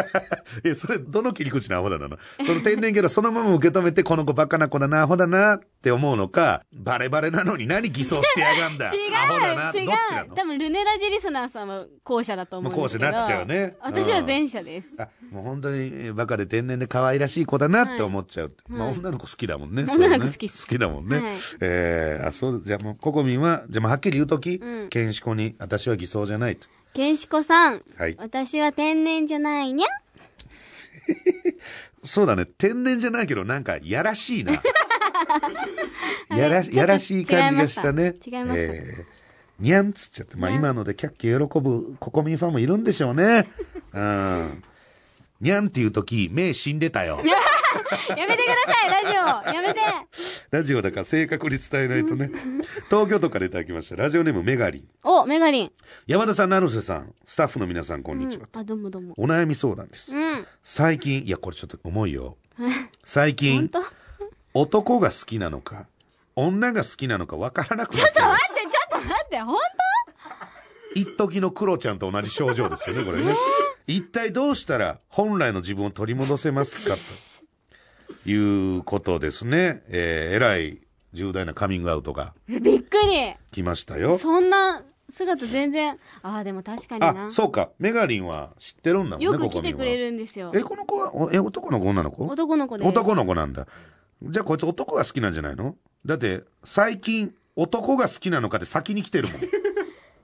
[0.64, 2.16] え、それ、どの切り口のアホだなの？
[2.44, 8.92] その天然キャラそのまま受け止めて、この子バカな子だな、アホだなって思うのか、バレバレなのに何偽装してやがんだ？
[8.94, 9.70] 違アホだな？
[9.72, 10.28] う、違どっちなう。
[10.28, 10.34] の？
[10.34, 13.10] 多分、ルネラジリスナーさんは後者だと思うんですけど。
[13.10, 14.88] まあ後者なっちゃうね私は前者です。
[14.98, 18.52] あ、もう本当にえバカで天然で可愛らしい子だなって思っちゃう。
[18.68, 19.84] まあ女の子好きだもんね。
[19.88, 21.20] 女の子好き好きだもんね。
[21.20, 26.66] はいえー、あ、そう、じゃあもう、ココミンは、じゃあもうはっきり言うとき、んケンシコに、私は偽装じゃないと。
[26.92, 27.82] ケンシコさん。
[27.96, 29.90] はい私は天然じゃないにゃん。
[32.02, 32.46] そうだね。
[32.46, 34.54] 天然じゃないけど、なんか、やらしいな。
[36.34, 38.02] やらし、やらしい感じがしたね。
[38.04, 39.20] 違いました違いましたえー
[39.60, 40.36] にゃんつっちゃって。
[40.36, 43.46] まあ、今のでキャッキャ喜ぶココミンファンもいるんでしょうね。
[43.92, 44.64] うん。
[45.40, 47.20] にゃんっていう時、目死んでたよ。
[48.16, 49.54] やめてください、ラジオ。
[49.54, 49.80] やめて。
[50.50, 52.30] ラジオだから正確に伝えないとね。
[52.88, 53.96] 東京都からいただきました。
[53.96, 54.88] ラジオネームメガリン。
[55.04, 55.72] お、メガリン。
[56.06, 58.48] 山田さん、成瀬さん、スタッフの皆さん、こんにちは。
[58.52, 59.14] あ、どうもどうも。
[59.16, 60.16] お悩み相談です。
[60.16, 60.46] うん。
[60.62, 62.36] 最近、いや、これちょっと重いよ。
[63.04, 63.82] 最本近、当？
[64.52, 65.86] 男が好きなのか、
[66.34, 68.54] 女が好きなのか分からなくなっています。
[68.54, 69.56] 待って、ちょっと待って、本
[70.94, 73.34] 一時のクロちゃんと同じ症状ですよね、これね。
[73.86, 77.49] 一体どうしたら本来の自分を取り戻せますかと
[78.26, 79.82] いうことですね。
[79.88, 80.78] えー、えらい
[81.12, 83.34] 重大なカミングアウトが当びっくり。
[83.50, 84.16] 来ましたよ。
[84.16, 87.30] そんな姿全然、ああ、でも確かにあ、な。
[87.32, 87.70] そうか。
[87.78, 90.60] メガリンは知ってるんだもんね、よく来てくれるんですよえ、。
[90.60, 92.24] この子は、おえ、男の子女の子？
[92.24, 92.88] 男の子です。
[92.88, 93.66] 男の子なんだ。
[94.22, 95.74] じゃあこいつ男が好きなんじゃないの？
[96.06, 99.40] だって、最近、男が好きなのかって先に来てるもん。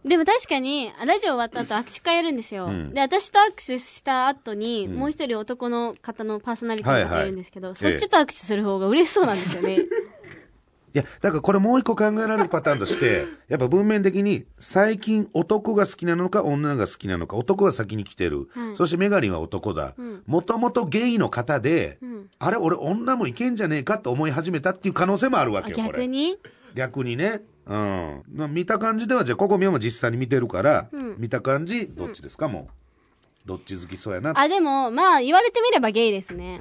[0.07, 2.69] でも確かに、ラジオ終わった後握手会やるんですよ。
[2.69, 9.79] んで、私と握手した後に、もう一人男の方のパーソナリティがいるんですけど、はいはいそっちと握手する方が嬉しそうなんですよね。
[10.95, 18.49] いや、だからこれもう一個考えられるパターンとして、 やっぱ文面的に、最近男が好きなのか女が好きなのか、男が先に来てる。
[18.53, 19.95] はいそしてメガリンは男だ。
[20.27, 25.89] もともとゲイの方で、んあれ、俺女もいけんじゃねえかって思い始めたっていう可能性もあるわけよ、これ。
[25.89, 26.39] 逆に？
[26.77, 27.43] 逆にね。
[27.67, 28.23] うん。
[28.33, 33.49] まあ見た感じでは、じゃあ、ココミはもう実際に見てるから、見た感じ、どっちですか、もう。
[33.49, 34.33] どっち好きそうやな。
[34.35, 36.61] あ、でも、まあ、言われてみればゲイですね。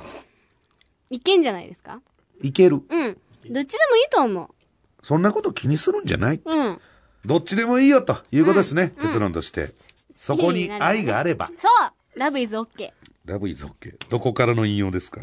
[1.10, 2.02] いけんじゃないですか？
[2.42, 2.76] いける。
[2.76, 3.18] うん。
[3.50, 4.56] どっちでもいいと思
[5.04, 6.36] そんなこと気にするんじゃない。
[6.36, 6.42] う。
[6.46, 6.82] うん。
[7.26, 8.94] どっちでもいいよ、ということですね。
[9.02, 9.74] 結論として。
[10.18, 11.52] そこに愛があれば。
[11.58, 11.68] そ
[12.16, 12.94] うラブイズオッケ
[13.26, 14.10] ラブイズオッケー。
[14.10, 15.22] どこからの引用ですか？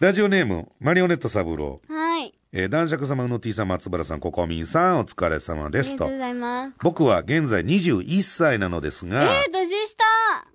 [0.00, 1.80] ラジオネーム、マリオネット三郎。
[1.88, 1.94] ー。
[1.94, 2.05] はい。
[2.52, 6.18] えー男爵様、うの T さん、松原さん、ココミンさん、お疲れ様ですとありがとうご。
[6.18, 6.72] ざいます。
[6.82, 10.04] 僕は現在21歳なのですが、えー、年下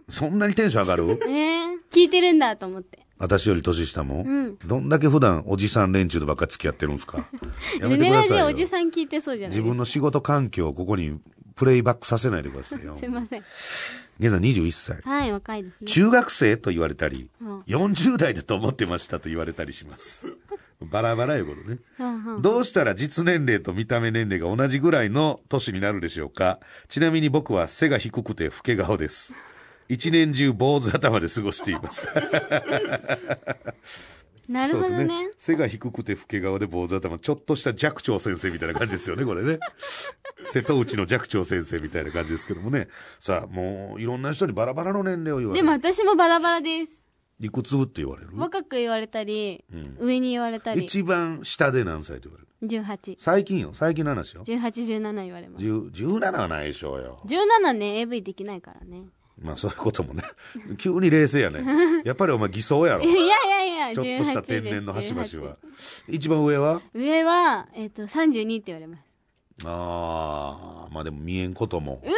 [0.09, 1.19] そんなにテンション上がる？
[1.27, 2.99] えー、聞いてるんだと思って。
[3.19, 7.27] 私より年下も、んどんだけ普段おじさん連中とばっかり付き合ってるんですか？
[7.79, 8.45] やめてくださいよ。
[8.45, 9.57] オおじさん聞いてそうじゃない。
[9.57, 11.19] 自分の仕事環境をここに
[11.55, 12.95] プレイバックさせないでくださいよ。
[12.97, 13.43] すいません。
[14.19, 15.01] 現在21歳。
[15.03, 15.87] はい、若いですね。
[15.87, 20.25] 中学生と言われたり、うん40代だと思ってましたと言われたりします。
[20.85, 21.77] バラバラいうことね。
[22.41, 29.35] どうしたら実年齢と見た目年齢が同じぐらいの年になるでしょうかちなみに僕は背が低くて老け顔です。
[29.89, 32.07] 一年中坊主頭で過ごしています。
[34.47, 35.31] なるほどね。
[35.37, 37.19] 背が低くて老け顔で坊主頭。
[37.19, 39.59] ちょっとした寂聴先生みたいな感じですよね、これね。
[40.43, 42.87] 瀬戸内の寂聴先生みたいな感じですけどもね。
[43.19, 45.65] さあ、もういろんな人にバラバラの年齢を言われる。
[45.65, 47.03] でも私もバラバラです。
[47.41, 48.29] いくつって言われる？
[48.35, 49.63] 若く言われたり、
[49.99, 50.83] 上に言われたり。
[50.85, 53.15] 一番下で何歳って言われる？18。
[53.17, 54.43] 最近よ、最近の話よ。
[54.45, 54.59] 18、
[54.99, 55.65] 17言われます。
[55.65, 57.19] 10 17はないでしょうよ。
[57.25, 59.03] 17ね、AV できないからね。
[59.41, 60.21] まあそういうこともね。
[60.77, 61.63] 急に冷静やね。
[62.05, 63.03] やっぱりお前偽装やろ。
[63.03, 65.57] いやいやいや、ちょっとした18天然の端々18は。
[66.07, 66.81] 一番上は？
[66.93, 69.10] 上は、えっ、と、32って言われます。
[69.65, 72.01] ああ、まあでも見えんことも。
[72.03, 72.11] 嘘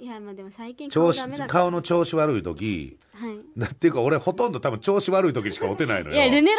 [0.00, 1.46] いや、まあでも最近顔調子ダメだ。
[1.46, 3.38] 顔の調子悪い時、はい。
[3.56, 6.16] なっていうか俺ほとんど多分調子悪い時しか会ってないのよ。
[6.16, 6.58] いや、ルネラ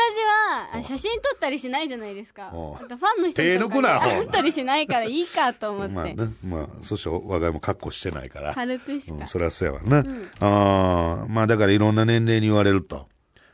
[0.68, 2.50] ジは、あ写真撮ったりしないじゃないですか。
[2.52, 5.94] あおうとファンの人手抜くなほう撮ったりしないからいいかと思って。
[5.94, 6.16] まあね、
[6.46, 8.54] まあ、そして我が家も格好してないから。
[8.54, 9.14] 軽くした。
[9.14, 10.00] うん、それはそうやわな。
[10.40, 13.08] ああ、まあだからいろんな年齢に言われると。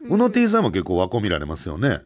[0.03, 1.99] うの T さんも結構若見られますよね。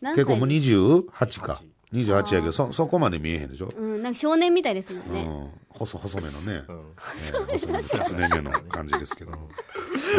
[0.00, 1.60] 何歳結構もう28か。
[1.94, 3.72] 28やけど、そ、そこまで見えへんでしょ？
[3.76, 5.22] うん、なんか少年みたいですもんね。
[5.22, 5.50] うん。
[5.68, 6.42] 細、細めのね。
[6.44, 9.32] うんえー細めの狐目の感じですけど。
[9.32, 9.34] う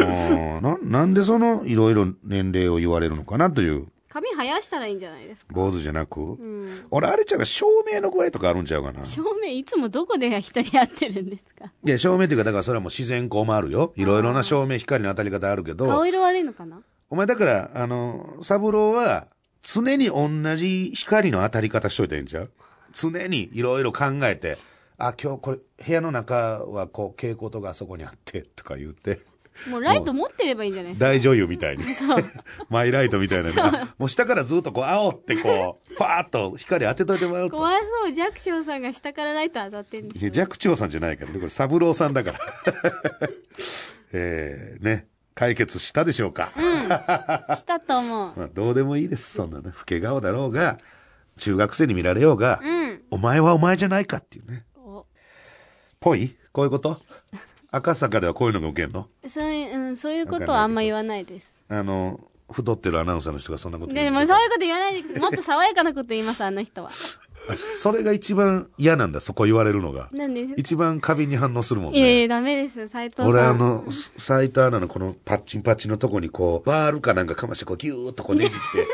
[0.06, 5.52] んな、なんでそのいろいろ年齢を言われるのかなという、髪生やしたらいいんじゃないですか？
[5.54, 6.20] 坊主じゃなく？
[6.20, 6.86] うん。
[6.90, 9.04] 俺、あれちゃうか、照明の具合とかあるんちゃうかな。
[9.04, 11.66] 照明いつもどこで人に会ってるんですか？
[11.84, 13.92] いや、照明っていうか、だからそれはもう自然光もあるよ。
[13.96, 15.86] いろいろな照明、光の当たり方あるけど。
[15.86, 16.80] 顔色悪いのかな？
[17.10, 19.26] お前だから、あの、三郎は、
[19.68, 22.50] 常に同じ光の当たり方しといたらいいんちゃう？
[22.92, 24.58] 常にいろいろ考えて、
[24.96, 29.18] あ、今日これ、部屋の中はこう、蛍光灯があそこにあって、 とか言って、
[29.70, 30.92] もうライト持ってればいいんじゃない？
[30.92, 31.84] ですか大女優みたいに。
[32.70, 37.56] マイライトみたいなのがもう下からずっとこう、煽ってこう、ファーっと光当てといてもらうと。
[37.56, 37.70] 怖
[38.04, 40.30] そう、弱小さんが下からライト当たってるんですよ。
[40.32, 42.38] 寂聴さんじゃないからね、これ三郎さんだから。
[44.12, 46.50] えー、ね、解決したでしょうか？
[47.56, 48.32] したと思う。
[48.40, 49.34] まあ、どうでもいいです。
[49.34, 49.66] そんなね。
[49.66, 50.78] 老け顔だろうが、
[51.36, 53.02] 中学生に見られようが、うん。
[53.10, 54.64] お前はお前じゃないかっていうね。
[54.76, 55.04] お
[56.00, 56.34] ぽい？
[56.52, 56.98] こういうこと？
[57.70, 59.08] 赤坂ではこういうのが受けんの？
[59.28, 61.62] そういう、うん、そういうことはあんま言わないです。
[61.68, 62.18] あの、
[62.50, 66.90] 太ってるアナウンサーの人がそんなこと言でうもそういうこと言わないで、もっと爽やかなこと言います、あの人は。
[67.48, 70.08] あ それが一番嫌なんだ、そこ言われるのが。
[70.12, 71.98] なんで一番過敏に反応するもんね。
[71.98, 73.28] いやいや、ダメです、斎藤さん。
[73.28, 73.84] 俺あの、
[74.16, 78.86] 斎藤アナのこのパッチンパッチンのとこにこう、バールかなんかかましてこうギューッとこうねじって、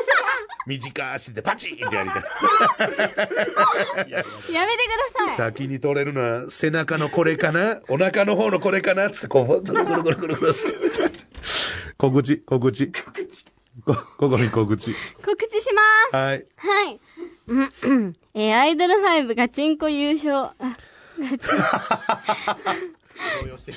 [0.65, 2.23] 短足でパチンってやりたい。
[4.09, 4.53] やめてく
[5.17, 5.35] ださい。
[5.35, 7.81] 先に取れるのは背中のこれかな？
[7.89, 9.09] お腹の方のこれかな？
[9.09, 10.59] つってこう、ぐるぐるぐるぐるぐるって。
[11.97, 12.91] 告知、告知。
[12.91, 13.45] 告知。
[13.85, 14.93] こ、ここに告知。
[15.23, 16.15] 告知します。
[16.15, 16.45] はい。
[16.55, 16.99] はい。
[17.47, 20.35] うんうんえーアイドル5ガチンコ優勝。
[20.37, 20.55] あ、
[21.19, 21.59] ガチン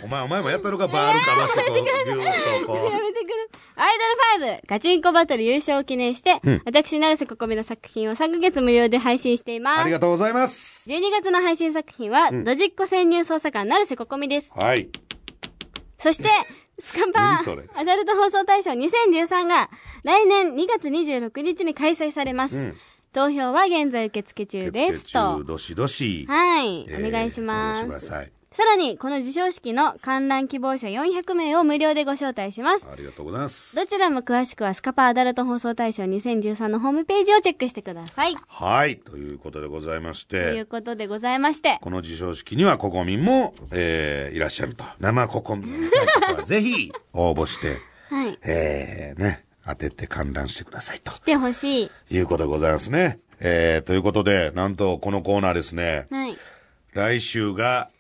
[0.05, 3.35] お前、お前もやったのか、バールかましてこう、ギューッとこやめてくれ。
[3.76, 3.98] アイ
[4.40, 9.81] ドル5ガチンコバトル優勝を記念して、私、成瀬ここめの作品を3ヶ月無料で配信しています。
[9.83, 10.88] ありがとうございます。
[10.90, 14.52] 12月の配信作品は、ドジっ子潜入捜査官成瀬ここみです。
[14.57, 14.88] はい。
[15.98, 16.29] そして、
[16.79, 19.70] スカパ何それーアダルト放送大賞2013が
[20.02, 22.57] 来年2月26日に開催されます。
[22.57, 22.76] うん
[23.16, 25.44] 投票は現在受付中です受付中と。
[25.44, 26.26] どしどし。
[26.29, 28.07] はい、えーお願いします。
[28.09, 32.90] さらに、この授賞式の観覧希望者400名を無料でご招待します。
[32.92, 33.74] ありがとうございます。
[33.74, 38.37] どちらも詳しくはスカパーアダルト放送大賞2013のホームページをチェックしてください。
[38.48, 38.98] はい。
[38.98, 44.85] ということでございましというて、ことでございまして、この授賞式には国民も、えーいらっしゃると。
[45.00, 47.79] 生国民を見たい方はぜひ応募して、
[48.14, 48.38] はい。
[48.42, 51.12] えーね、当てて観覧してくださいと。
[51.12, 51.90] 来てほしい。
[52.11, 53.18] いうことでございますね。
[53.40, 56.37] えー、ということで、なんとこのコーナーですね、はい。
[56.92, 57.90] 来週が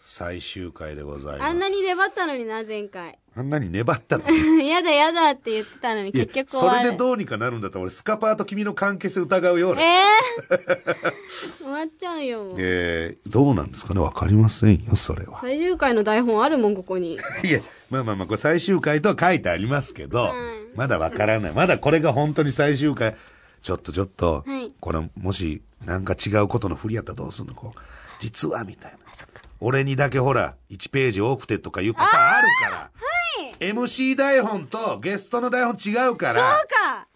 [0.00, 1.48] 最終回でございます。
[1.48, 3.18] あんなに粘ったのにな、前回。
[3.38, 4.66] あんなに粘ったのに。
[4.70, 6.70] やだやだって言ってたのに結局終そ。
[6.70, 9.82] れでどうにかなるんだったら俺スカパーと君の関係性疑うような。
[9.82, 12.54] えー、 終わっちゃうよ。
[12.56, 14.00] えー、どうなんですかね？
[14.00, 15.38] わかりませんよ、それは。
[15.40, 17.14] 最終回の台本あるもん、ここに。
[17.44, 20.32] いや、まあまあまあ、これ最終回とは書いてありますけど、
[20.74, 21.52] まだわからない。
[21.52, 23.14] まだこれが本当に最終回。
[23.60, 27.54] ちょっとちょっと、はいこれもしなんか違うことの振りやったらどうすんの？
[27.54, 27.80] こう、
[28.18, 28.98] 実はみたいな。
[29.58, 32.90] 俺にだけほら、1ページ多くてとかいうパターンあるから。
[33.60, 37.06] MC 台本とゲストの台本違うかそうら、か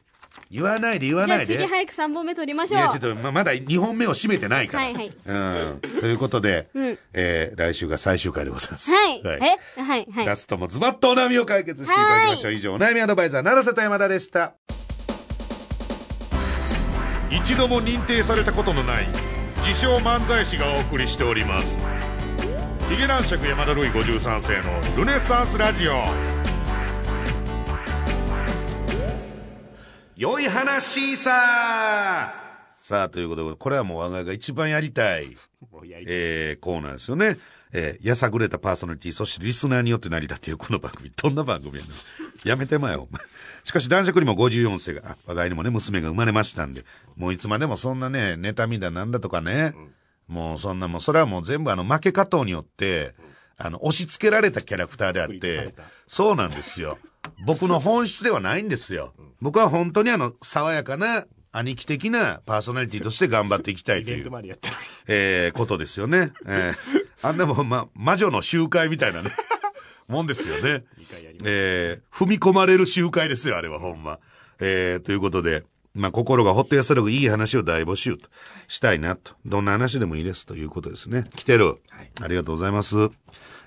[0.51, 1.57] 言わないで言わじゃあないで。
[1.57, 2.81] 次早く3本目取りましいょう。
[2.81, 4.85] や、ちょっと、ま、まだ2本目を締めてないから。
[4.85, 5.33] はいはいう
[5.77, 5.81] ん。
[6.01, 8.91] ということで、うんえー、来週が最終回でございます。
[8.91, 9.23] はい。
[9.25, 9.83] え？
[9.83, 10.27] はい、はい。
[10.27, 12.53] ラストもズバッとお悩みを解決していただきましょう。
[12.53, 14.55] 以上、お悩みアドバイザー、奈良瀬と山田でした。
[17.31, 19.09] 一度も認定されたことのない
[19.65, 21.79] 自称漫才師がお送りしております
[22.91, 26.03] ヒゲ男爵山田ルイ53世のルネサンスラジオ
[30.17, 32.35] 良い話さ
[32.81, 35.37] さあということでこれはもう我が家が一番やりたい
[36.05, 37.37] えー、コーナーですよね。
[37.73, 41.13] えー、やさぐれたパーソナリティ、そしてリスナーによって成り立っているこの番組。
[41.15, 41.89] どんな番組やね
[42.45, 42.49] ん。
[42.49, 43.07] やめてまえよ。
[43.09, 43.23] お前
[43.63, 46.85] しかし男爵にも54世が、あ我が家にもね、娘が生まれましたんで、
[47.17, 49.75] もういつまでもそんなね、妬みだなんだとかね、
[50.31, 53.15] もうそんなもう、それはもう全部あの、負け加藤によって、
[53.57, 55.75] あの、押し付けられたキャラクターであって
[56.07, 56.97] そうなんですよ。
[57.45, 59.13] 僕の本質ではないんですよ。
[59.41, 64.31] 僕は本当にあの、爽やかな、兄貴的なパーソナリティとして頑張っていきたいイという。
[65.09, 66.33] えー、ことですよね。
[66.47, 69.31] えー、あんなもん、ま、魔女の集会みたいなね、
[70.07, 70.85] もんですよね。
[71.45, 74.21] えー、踏み込まれる集会ですよ、あれはほんま。
[74.61, 75.65] えー、ということで、
[76.01, 78.29] まあ、心がほっと安らぐいい話を大募集と
[78.67, 79.35] したいなと。
[79.45, 81.27] どんな話でもいいですということですね。
[81.37, 81.77] 来てる。
[82.21, 82.97] ありがとうございます。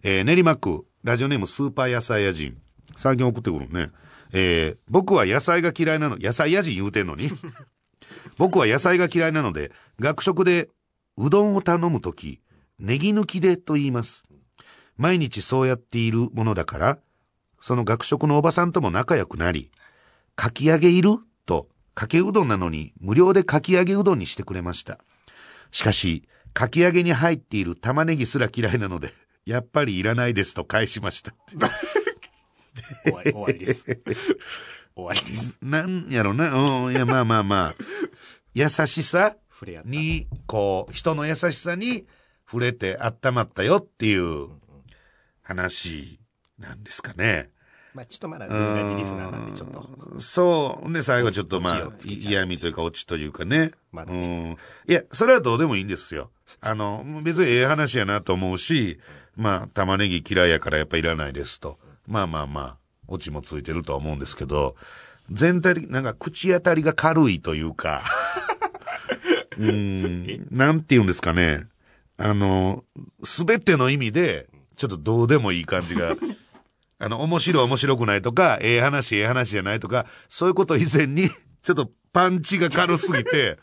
[0.01, 2.57] えー、練馬区、ラジオネームスーパー野菜屋人。
[2.95, 3.89] 最近送ってくるね。
[4.33, 7.29] えー、僕は野菜が嫌いなの、野菜屋人言うてんのに。
[8.37, 10.69] 僕は野菜が嫌いなので、学食で
[11.17, 12.41] うどんを頼むとき、
[12.79, 14.25] ネギ抜きでと言います。
[14.97, 16.99] 毎日そうやっているものだから、
[17.59, 19.71] その学食のおばさんとも仲良くなり、
[20.35, 21.21] かき揚げいると、
[21.95, 24.99] かけうどんなのに無料でかき揚げうどんにしてくれました。
[25.71, 29.13] しかし、かき揚げに入っている玉ねぎすら嫌いなので、
[29.45, 31.33] やっぱりいらないですと返しました。
[33.03, 33.85] 終わり、終わりです。
[34.95, 35.57] 終わりです。
[35.61, 37.75] なんやろな、うん、いや、まあまあまあ。
[38.53, 39.37] 優しさ。
[39.85, 42.05] に、こう、人の優しさに
[42.45, 44.49] 触れて温まったよっていう
[45.41, 46.19] 話
[46.59, 47.49] なんですかね。
[47.93, 50.19] まあちょっとまだ同じリスナーなんでちょっと。
[50.19, 50.93] そう。
[50.93, 53.71] で、最後ちょっとまあ嫌味というかオチというかね。
[53.91, 54.57] まだうん。
[54.87, 56.31] いや、それはどうでもいいんですよ。
[56.61, 58.99] あの、別にええ話やなと思うし、
[59.35, 61.79] まあ、玉ねぎ嫌いやからやっぱいらないですと。
[62.07, 62.77] まあまあまあ、
[63.07, 64.75] オチもついてるとは思うんですけど、
[65.31, 68.03] 全体的になんか口当たりが軽いというか、
[69.57, 71.67] うん、なんて言うんですかね。
[72.17, 72.83] あの、
[73.23, 76.15] すべての意味で、ちょっとどうでもいい感じが、
[77.03, 81.29] あの、面白い面白くないとか、ええ話ええ話じゃないとか、そういうこと以前に、
[81.61, 83.59] ちょっとパンチが軽すぎて、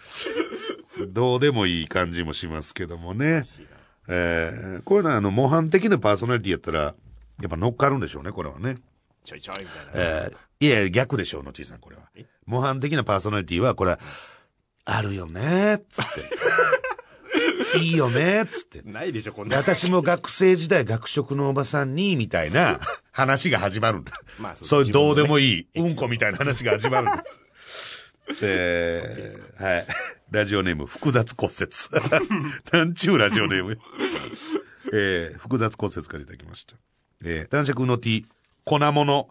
[1.09, 3.45] どうでもいい感じもしますけどもね。
[4.09, 6.95] えー、こういうのはあの、模範的なパーソナリティやったら、や
[7.47, 8.77] っぱ乗っかるんでしょうね、これはね。
[9.25, 9.91] ちょいちょいみたいな。
[9.95, 12.27] えー、いや逆でしょう、のちいさん、これはえ？
[12.45, 14.01] 模範的なパーソナリティは、これは、
[14.85, 16.23] あるよね、つって。
[17.79, 18.83] いいよね、つって。
[18.83, 19.63] ないでしょ、こんでな。
[19.63, 22.81] 私も学生時代学食のおばさんに、みたいな
[23.13, 24.13] 話が始まるんだ。
[24.39, 27.41] まあそういうどうでもいい、うんこみたいな話が始まるんです。
[28.43, 29.87] えー、はい。
[30.31, 31.71] ラジオネーム、複雑骨折。
[32.73, 33.79] なんちゅうラジオネーム。
[34.93, 36.77] えー、複雑骨折からいただきました。
[37.25, 38.27] えー、男爵うの T、
[38.65, 39.29] 粉物。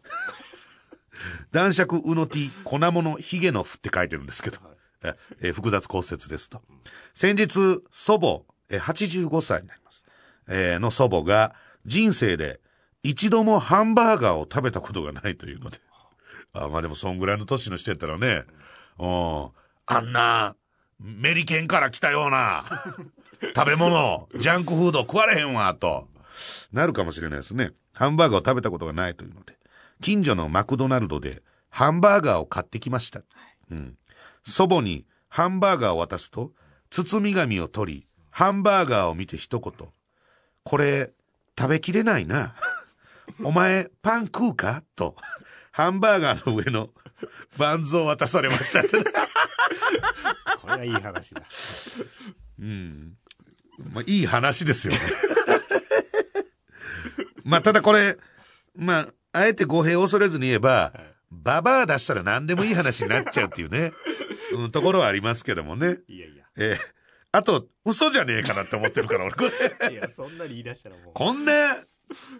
[1.52, 4.60] 男爵うの T、粉物、ヒゲのふって書いてるんですけど、
[5.04, 6.62] ええー複雑骨折ですと。
[7.14, 10.06] 先日、祖母、えー85歳になります。
[10.48, 12.60] えーの祖母が人生で
[13.04, 15.80] 一度もハンバーガーを食べたことがないというので。
[16.54, 18.44] あまあでもそんぐらいの年の人やったらね、
[18.98, 19.50] うん、
[19.86, 20.56] あんな、
[21.00, 22.64] メリケンから来たような
[23.56, 26.08] 食べ物、ジャンクフード食われへんわ、と。
[26.72, 27.72] なるかもしれないですね。
[27.94, 29.58] ハンバーガーを食べたことがないというので。
[30.02, 33.22] 近所のマクドナルドでハンバーガーを買ってきました。
[33.70, 33.98] うん。
[34.44, 36.52] 祖母にハンバーガーを渡すと、
[36.90, 39.74] 包み紙を取り、ハンバーガーを見て一言。
[40.64, 41.14] これ、
[41.58, 42.56] 食べきれないな。
[43.44, 44.84] お前、パン食うか？
[44.96, 45.16] と、
[45.72, 46.90] ハンバーガーの上の
[47.58, 48.84] バンズを渡されました。
[50.60, 51.44] これはいい話だ。
[52.60, 53.18] うん。
[53.94, 55.00] まあ、いい話ですよね。
[57.44, 58.18] まあ、ただこれ、
[58.76, 60.94] まあ、あえて語弊を恐れずに言えば、
[61.32, 63.92] ババア出したら何でもいい話になっちゃうっていうね、
[64.54, 66.00] うん、ところはありますけどもね。
[66.08, 66.46] いやいや。
[66.58, 66.78] えー
[67.32, 69.92] あと、嘘じゃねえかなって思ってるから、俺、これ。
[69.94, 71.14] いや、そんなに言い出したらもう。
[71.14, 71.78] こんな、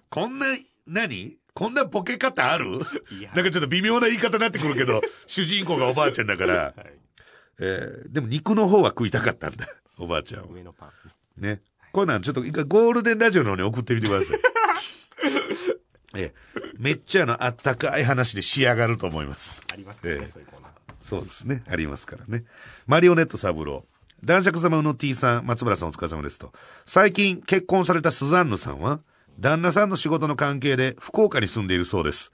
[0.10, 0.48] こんな、
[0.88, 1.38] 何？
[1.54, 2.80] こんなボケ方ある？
[3.36, 6.56] なんかちょっと微妙な言い方になってくるけど、 主人公がおばあちゃんだから。
[6.56, 6.74] はい。
[7.60, 9.68] えーでも肉の方は食いたかったんだ。
[10.00, 10.48] おばあちゃんは。
[10.50, 10.92] 上のパン。
[11.38, 11.62] ね。
[11.92, 14.40] こういうのはちょっと一回ゴールデンラジオの方に送ってみてください。
[16.16, 19.64] ええ、めっちゃあの、あったかい話で仕上がると思います。
[19.72, 20.72] ありますからね、ええそういうコーナー。
[21.02, 21.64] そうですね。
[21.70, 22.44] ありますからね。
[22.88, 23.86] マリオネット三郎。
[24.24, 26.52] 男爵様の T さん、松村さんお疲れ様ですと。
[26.86, 29.00] 最近結婚されたスザンヌさんは、
[29.40, 32.34] 旦那さんの仕事の関係で福岡に住んでいるそうです。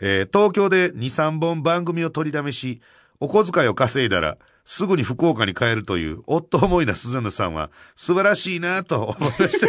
[0.00, 2.82] えー東京で2、3本番組を取りだめし、
[3.20, 9.66] お小遣いを稼いだら、すぐに福岡に帰るという、夫思いなスザンヌさんは、素晴らしいなと思いました。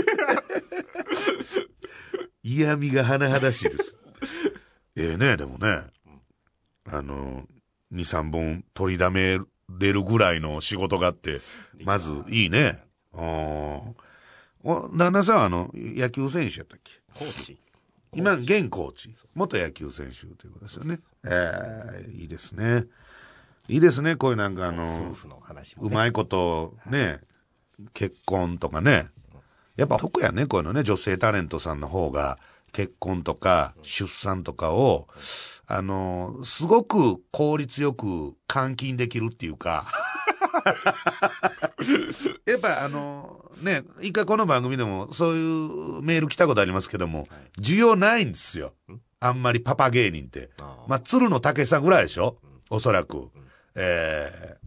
[2.43, 3.95] 嫌味が甚だしいです。
[4.95, 5.83] ええね、でもね。
[6.85, 7.47] あの、
[7.93, 9.39] 2、3本取りだめ
[9.69, 11.39] れるぐらいの仕事があって、
[11.83, 12.83] まずいいね。
[13.13, 13.95] お
[14.93, 16.93] 旦那さんはあの、野球選手やったっけ？
[17.13, 17.57] コーチ。
[18.13, 19.13] 今、現コーチ。
[19.33, 20.99] 元野球選手ということですよね。
[21.25, 22.85] ええいいですね。
[23.67, 25.89] いいですね、こういうなんかあの夫、婦の話も、ね。
[25.89, 27.21] うまいこと、ね、
[27.93, 29.07] 結婚とかね。
[29.76, 32.38] やっぱ得やね、こういうのね、女性タレントさんの方が、
[32.71, 35.07] 結婚とか出産とかを、
[35.67, 39.86] あの、すごく効率よく換金できるっていうか、
[42.45, 47.28] やっぱあの、ね、一回この番組でもそういうメール来たことありますけども、
[47.59, 48.74] 需要ないんですよ。
[49.19, 50.49] あんまりパパ芸人って。
[50.59, 52.38] あまあ、鶴の竹さんぐらいでしょ？
[52.69, 53.30] おそらく。
[53.76, 54.62] ええ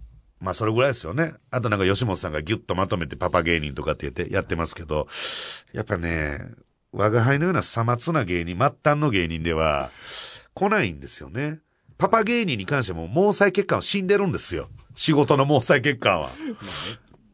[0.46, 1.34] まあ、それぐらいですよね。
[1.50, 5.08] あとなんか吉本さんがギュッとまとめてパパ芸人とかって言ってやってますけど、
[5.72, 6.38] やっぱね、
[6.92, 9.90] 我が輩のようなさまつな芸人、末端の芸人では
[10.54, 11.58] 来ないんですよね。
[11.98, 14.68] パパ芸人に関しても毛細血管は死んでるんですよ。
[14.94, 16.28] 仕事の毛細血管は。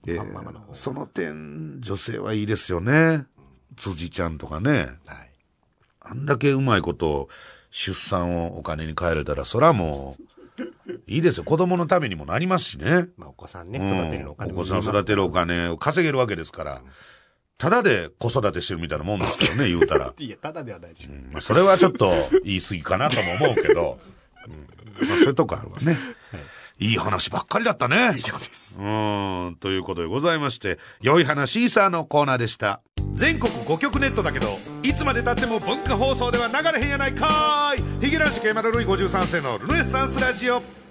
[0.09, 3.27] ええパンママの方その点、女性はいいですよね。
[3.77, 4.99] 辻ちゃんとかね。
[5.07, 5.31] はい。
[6.01, 7.29] あんだけうまいこと、
[7.71, 10.42] 出産をお金に変えれたら、そらもう、
[11.13, 11.45] いいですよ。
[11.45, 13.07] 子供のためにもなりますしね。
[13.17, 16.83] まあ、お子さんね、うん育てるのお金お子さん育てるお金を稼げるわけですから。
[17.59, 20.13] ただで子育てしてるみたいなもんですけどね、 言うたら。
[20.19, 21.11] いや、ただではないでしょ。
[21.31, 22.11] まあ、それはちょっと
[22.45, 23.99] 言い過ぎかなとも思うけど、
[24.47, 24.53] うん
[24.95, 25.97] まあ、そういうとこあるわね。
[26.79, 28.15] いい話ばっかりだったね。
[28.17, 28.77] 以上です。
[28.79, 32.81] うーん、ということでございまして、良い話シーサーのコーナーでした。
[33.15, 40.82] 全国5局ネットだけど、いつまで経っても文化放送では流れへんやないかーいヒゲ男子ケイマルルイ53世のルネッサンスラジオ。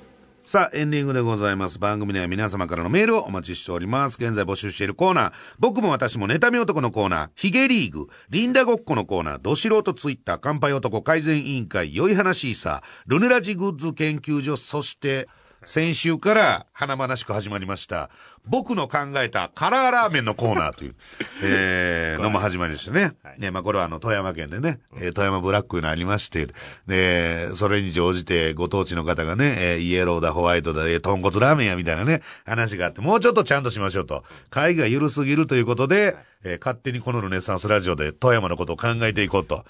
[0.52, 1.80] さあ、エンディングでございます。
[1.80, 4.18] 番組では皆様からのメールをお待ちしております。
[4.20, 15.30] 現在募集しているコーナー、僕も私も妬み男のコーナー、ヒゲリーグ、リンダごっこのコーナー、ど素人ツイッター、乾杯男改善委員会、良い話さ、ルネラジグッズ研究所、そして、
[15.64, 18.10] 先週から華々しく始まりました、
[18.48, 20.96] 僕の考えたカラーラーメンのコーナーという、
[21.44, 23.14] えー、のも始まりましたね。
[23.38, 26.48] ね、まあこれはあの、富山県でね、えー富山ブラックにありまして、
[26.88, 34.24] で、それに乗じてご当地の方がね、えーイエローだ、ホワイトだ、えー豚骨ラーメンやみたいなね、話があって、もうちょっとちゃんとしましょうと。
[34.50, 39.64] 会が緩すぎるということで、えー勝手にこのルネサンスラジオで富山のことを考えていこうと。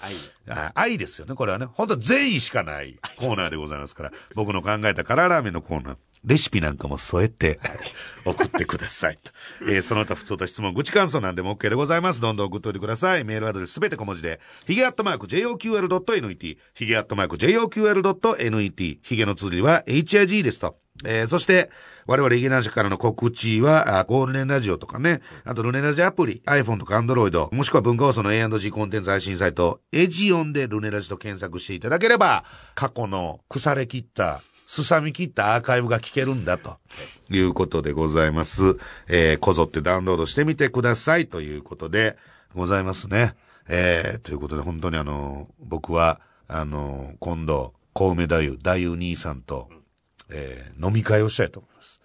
[0.48, 1.66] あ愛ですよね、これはね。
[1.66, 5.96] 本当善意しかないコーナーでございますから、僕の考えたカラーラーメンのコーナー。
[6.24, 7.58] レシピなんかも添えて、
[8.24, 9.32] 送ってくださいと。
[9.68, 12.20] えーその他普通と質問、愚痴感想なんでも OK でございます。
[12.20, 13.24] どんどん送っておいてください。
[13.24, 20.76] メールアドレスすべて小文字で、ヒゲアットマーク JOQR.net、ヒゲアットマーク JOQR.net、ヒゲの通りは HIG ですと。
[21.04, 21.70] えーそして、
[22.06, 32.44] 我々、ヒゲ男子からの告知は、あゴールデンラジオとかね、あとルネラジアプリ、iPhone とか Android、もしくは文化放送の A&G コンテンツ配信サイト、エジオンでルネラジと検索していただければ、
[32.74, 34.42] 過去の腐れ切った、
[34.72, 36.78] すさみ切ったアーカイブが聞けるんだと
[37.28, 38.78] いうことでございます。
[39.06, 42.16] えーこぞってダウンロードしてみてくださいということで
[42.54, 43.34] ございますね。
[43.68, 49.68] えーということで本当にあの、僕は、あの、今度、小梅太夫、太夫兄さんと、
[50.30, 52.00] えー飲み会をしたいと思います。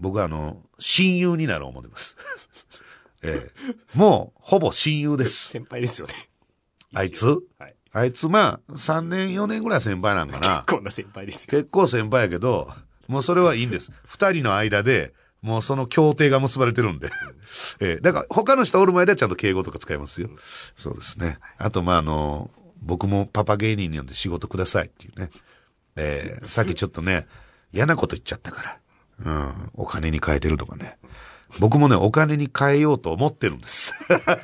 [0.00, 2.16] 僕はあの、親友になる思ってます。
[3.22, 3.50] え
[3.94, 5.48] えもう、ほぼ親友です。
[5.50, 6.14] 先輩ですよね。
[6.94, 7.26] あいつ？
[7.58, 7.74] はい。
[7.94, 10.64] あいつまあ、3年、4年ぐらい先輩なんかな。
[10.68, 11.50] こんな先輩ですよ。
[11.50, 12.68] 結構先輩やけど、
[13.06, 13.92] もうそれはいいんです。
[14.04, 17.10] 二人の間で、もうその協定が結ばれてるんで。
[17.78, 20.30] ええだから他の人おる前ではちゃんと敬語とか使いますよ。
[20.74, 21.38] そうですね。
[21.56, 22.50] あと、まあ、あの、
[22.82, 25.30] 僕もパパ芸人に呼んで仕事くださいっていうね。
[25.96, 27.26] ええさっきちょっとね、
[27.72, 28.78] 嫌なこと言っちゃったから。
[29.24, 30.98] うん、お金に変えてるとかね。
[31.60, 33.94] 僕もね、お金に変えようと思ってるんです。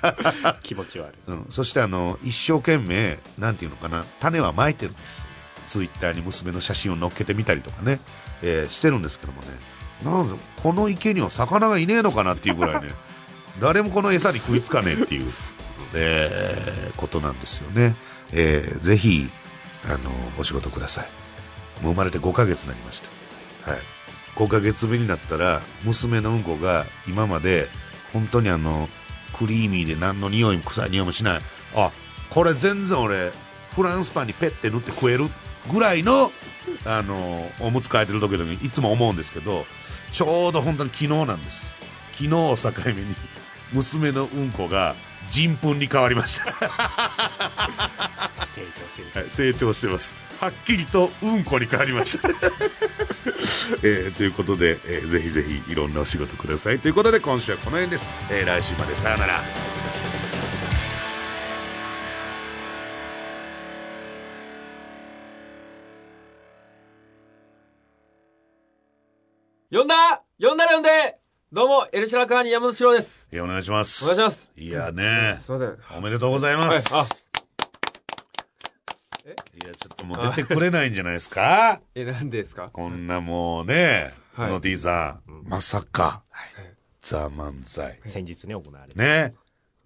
[0.62, 1.16] 気持ち悪い。
[1.26, 5.26] うん、そしてあの一生懸命なんていうのかな種はまいてるんです。
[5.68, 8.00] ツイッターに娘の写真を載っけてみたりとかね、
[8.42, 9.48] えーしてるんですけどもね。
[10.04, 12.90] なんでこの池には魚がいねえのかなっていうぐらいね。
[13.60, 15.30] 誰もこの餌に食いつかねえっていう、
[15.94, 17.94] えーことなんですよね、
[18.32, 19.30] えーぜひ
[19.86, 21.08] あのお仕事ください。
[21.82, 23.02] もう生まれて5ヶ月になりまし
[23.64, 23.70] た。
[23.72, 23.80] はい
[24.36, 27.68] 5ヶ月目になったら娘のうんこが今まで
[28.12, 28.88] 本当にあの
[29.36, 31.40] クリーミーで何の匂いも臭い匂いもしない。
[31.74, 31.90] あ
[32.30, 33.32] これ全然俺
[33.74, 35.24] フランスパンにペッて塗って食える
[35.72, 36.30] ぐらいの
[36.84, 39.64] あのおむつ替えてる時にいつも思うんですけど
[40.12, 41.76] ちょうど本当に昨日なんです。
[42.12, 43.14] 昨日を境目に
[43.72, 44.94] 娘のうんこが
[45.30, 46.44] 人糞に変わりました。
[48.46, 49.20] 成長してる。
[49.20, 52.28] はい成長してますはっきりとうんこに変わりました、
[53.82, 56.78] えーということで、えーぜひぜひいろんなお仕事ください。
[56.78, 59.40] ということで今週はこの辺です、えー来週までさよなら。
[69.72, 70.22] 呼んだ？
[70.40, 70.90] 呼んだら呼んで。
[71.52, 73.28] どうも、エルシャラカーニ山本史郎です。
[73.32, 74.04] いやお願いします。
[74.04, 74.50] お願いします。
[74.56, 75.78] いやねすいません。
[75.96, 77.04] おめでとうございまはい、す、あ、
[79.32, 81.80] いやちょっともう出てくれないんじゃないですか？
[81.94, 82.70] え、なんでですか？
[82.72, 84.46] こんなもうね、はい。
[84.48, 86.22] この T さん、まさか、
[87.02, 89.02] ザ・漫才先日ね、行われた。
[89.02, 89.34] ね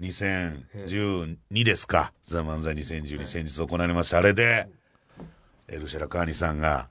[0.01, 4.19] ？2012ですか「ザ・漫才2012」先日行われました。
[4.19, 4.69] あれで
[5.69, 6.89] エルシャラカーニさんが、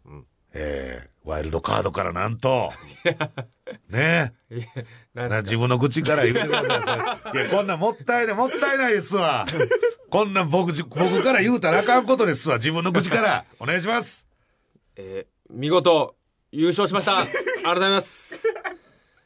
[0.53, 2.73] えーワイルドカードからなんと
[3.89, 4.33] ね？
[5.13, 7.37] な自分の口から言ってください。
[7.37, 9.45] いやこんなんもったいないもったいないですわ
[10.13, 12.57] こんなん僕じ僕から言うたらあかんことですわ。
[12.57, 13.45] 自分の口から。
[13.59, 14.27] お願いします。
[14.95, 16.15] えー見事、
[16.51, 17.17] 優勝しました。
[17.17, 18.47] ありがとうございます。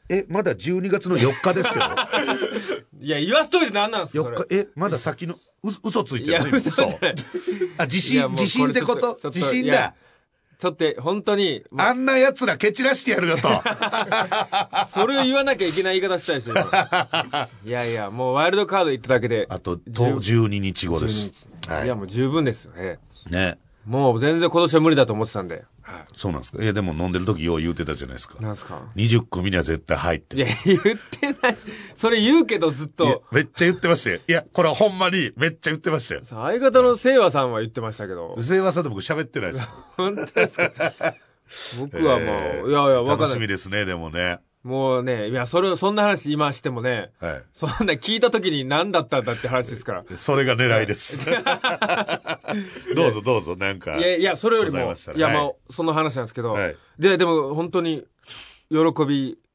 [0.08, 1.84] えまだ12月の4日ですけど？
[3.02, 4.56] いや、言わしといて何なんですか、そ4れ。
[4.62, 4.62] 日。
[4.62, 6.70] えまだ先のう嘘ついてるいや、嘘。
[7.76, 9.18] あ自信自信ってこと？
[9.30, 9.94] 自信だ
[10.58, 13.48] ちょっと、本当に、まあんな奴ら蹴散らしてやるよと。
[14.90, 16.56] それを言わなきゃいけない言い方したいですよ。
[16.58, 19.46] 今 いやいや、もうワイルドカード言っただけで。
[19.48, 21.48] あと、と12日後です。
[21.62, 22.98] 12日はいいや、もう十分ですよね。
[23.30, 23.56] ね。
[23.86, 25.64] もう全然今年は無理だと思ってたんで。
[25.88, 26.62] はそうなんですか？
[26.62, 28.42] いや、でも飲んでる時よう言うてたじゃないですかい。。
[28.42, 30.42] なんすか？20組には絶対入ってる。
[30.44, 31.56] いや、言ってない。
[31.94, 33.22] それ言うけどずっいやと。
[33.32, 34.20] めっちゃ言ってましたよ。
[34.26, 36.20] いや、これはほんまにめっちゃ言ってましたよ。
[36.24, 38.42] さ相方の清和さんは言ってましたけどう。
[38.42, 39.68] せわさんと僕喋ってないです。
[39.96, 41.14] 本当ですか？
[41.80, 43.40] 僕はもう、 えーいやいや、わか楽しんない。
[43.40, 44.40] みですね、でもね。
[44.68, 47.42] もうね、いや、それ、そんな話今してもね、はい。
[47.54, 50.04] そんな聞いた時に何だったんだって話ですから。
[50.16, 51.24] それが狙いです。
[52.94, 53.96] どうぞどうぞ、なんか。
[53.96, 58.04] いやいや、それよりも、いいや、まはいあ、その話なんですけど、はいで、でも本当に、
[58.68, 59.47] 喜び、は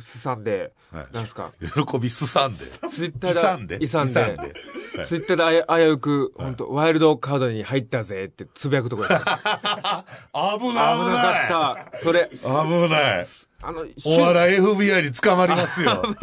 [0.00, 2.64] すさんで、はいなんですか、喜びすさんで。
[2.64, 3.78] ツイッターで、勇んで。
[3.82, 9.20] 勇んで、はいツイッターであや危うく、本当ワイルドカードに入ったぜってつぶやくところです。
[9.24, 11.98] 危ない危ないかった。
[11.98, 12.48] それ、危
[12.88, 13.26] ない。
[13.62, 16.14] あの、お笑い FBI に捕まりますよ。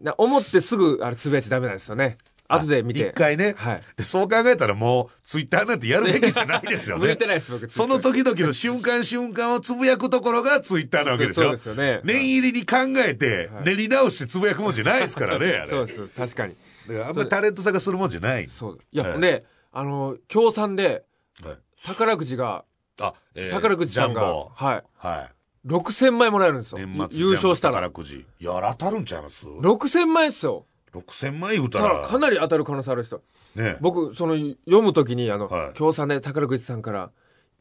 [0.00, 2.16] な思ってすぐ、あれ、つぶやいちゃダメなんですよね。
[2.48, 3.08] 後で見て。
[3.08, 3.82] 一回ね、はい。
[3.96, 7.06] でそう考えたらもう、ツイッターなんてやるべきじゃないですよね。
[7.06, 7.68] 向いてないです、僕。
[7.68, 12.76] その時々の瞬間瞬間をつぶやくところがツイッターなわけでしょそうですよね念入りに考
[13.06, 15.68] えて、練り直してつぶやくもんじゃないですからね、あれ。
[15.70, 16.56] そうです、確かに。
[16.88, 18.48] だからあんまりタレントさがするもんじゃない。
[18.48, 18.78] そう。
[18.92, 21.04] いや、はいで、あの、協賛で、
[21.44, 22.64] はい宝くじが、
[23.00, 24.82] あ、えー宝くじさんがはい。
[24.96, 25.28] は
[25.64, 25.68] い。
[25.68, 26.78] 6000万円もらえるんですよ。
[26.78, 27.74] 年末優勝したら。
[27.74, 28.26] 宝くじ。
[28.40, 30.66] いや、当たるんちゃいます？6000万円っすよ。
[30.92, 33.22] ?6000 万言うたらら、かなり当たる可能性ある人。
[33.54, 33.76] ね。
[33.80, 37.10] 僕、その、読むときに、あの、はい協賛で宝くじさんから、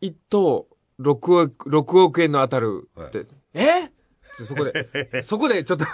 [0.01, 0.67] 1等
[0.99, 3.91] 6億、6億円の当たるって、え？
[4.45, 5.85] そこで、 そこでちょっと、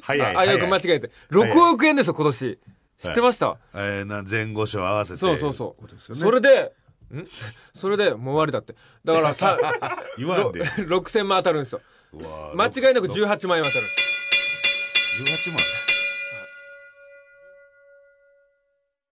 [0.00, 2.58] 早いあ危うく間違えて、6億円ですよ、今年。
[3.02, 5.18] 知ってました、えーな前後賞合わせて。
[5.18, 6.72] そうそうそうことですよねそれで、
[7.12, 7.26] ん？
[7.74, 8.76] それで、もう終わりだって。
[9.04, 9.58] だからさ、
[10.16, 10.64] 言わんで。
[10.64, 11.80] 6000万当たるんですよ。
[12.54, 15.48] 間違いなく18万円当たるんです。
[15.48, 15.81] 18万？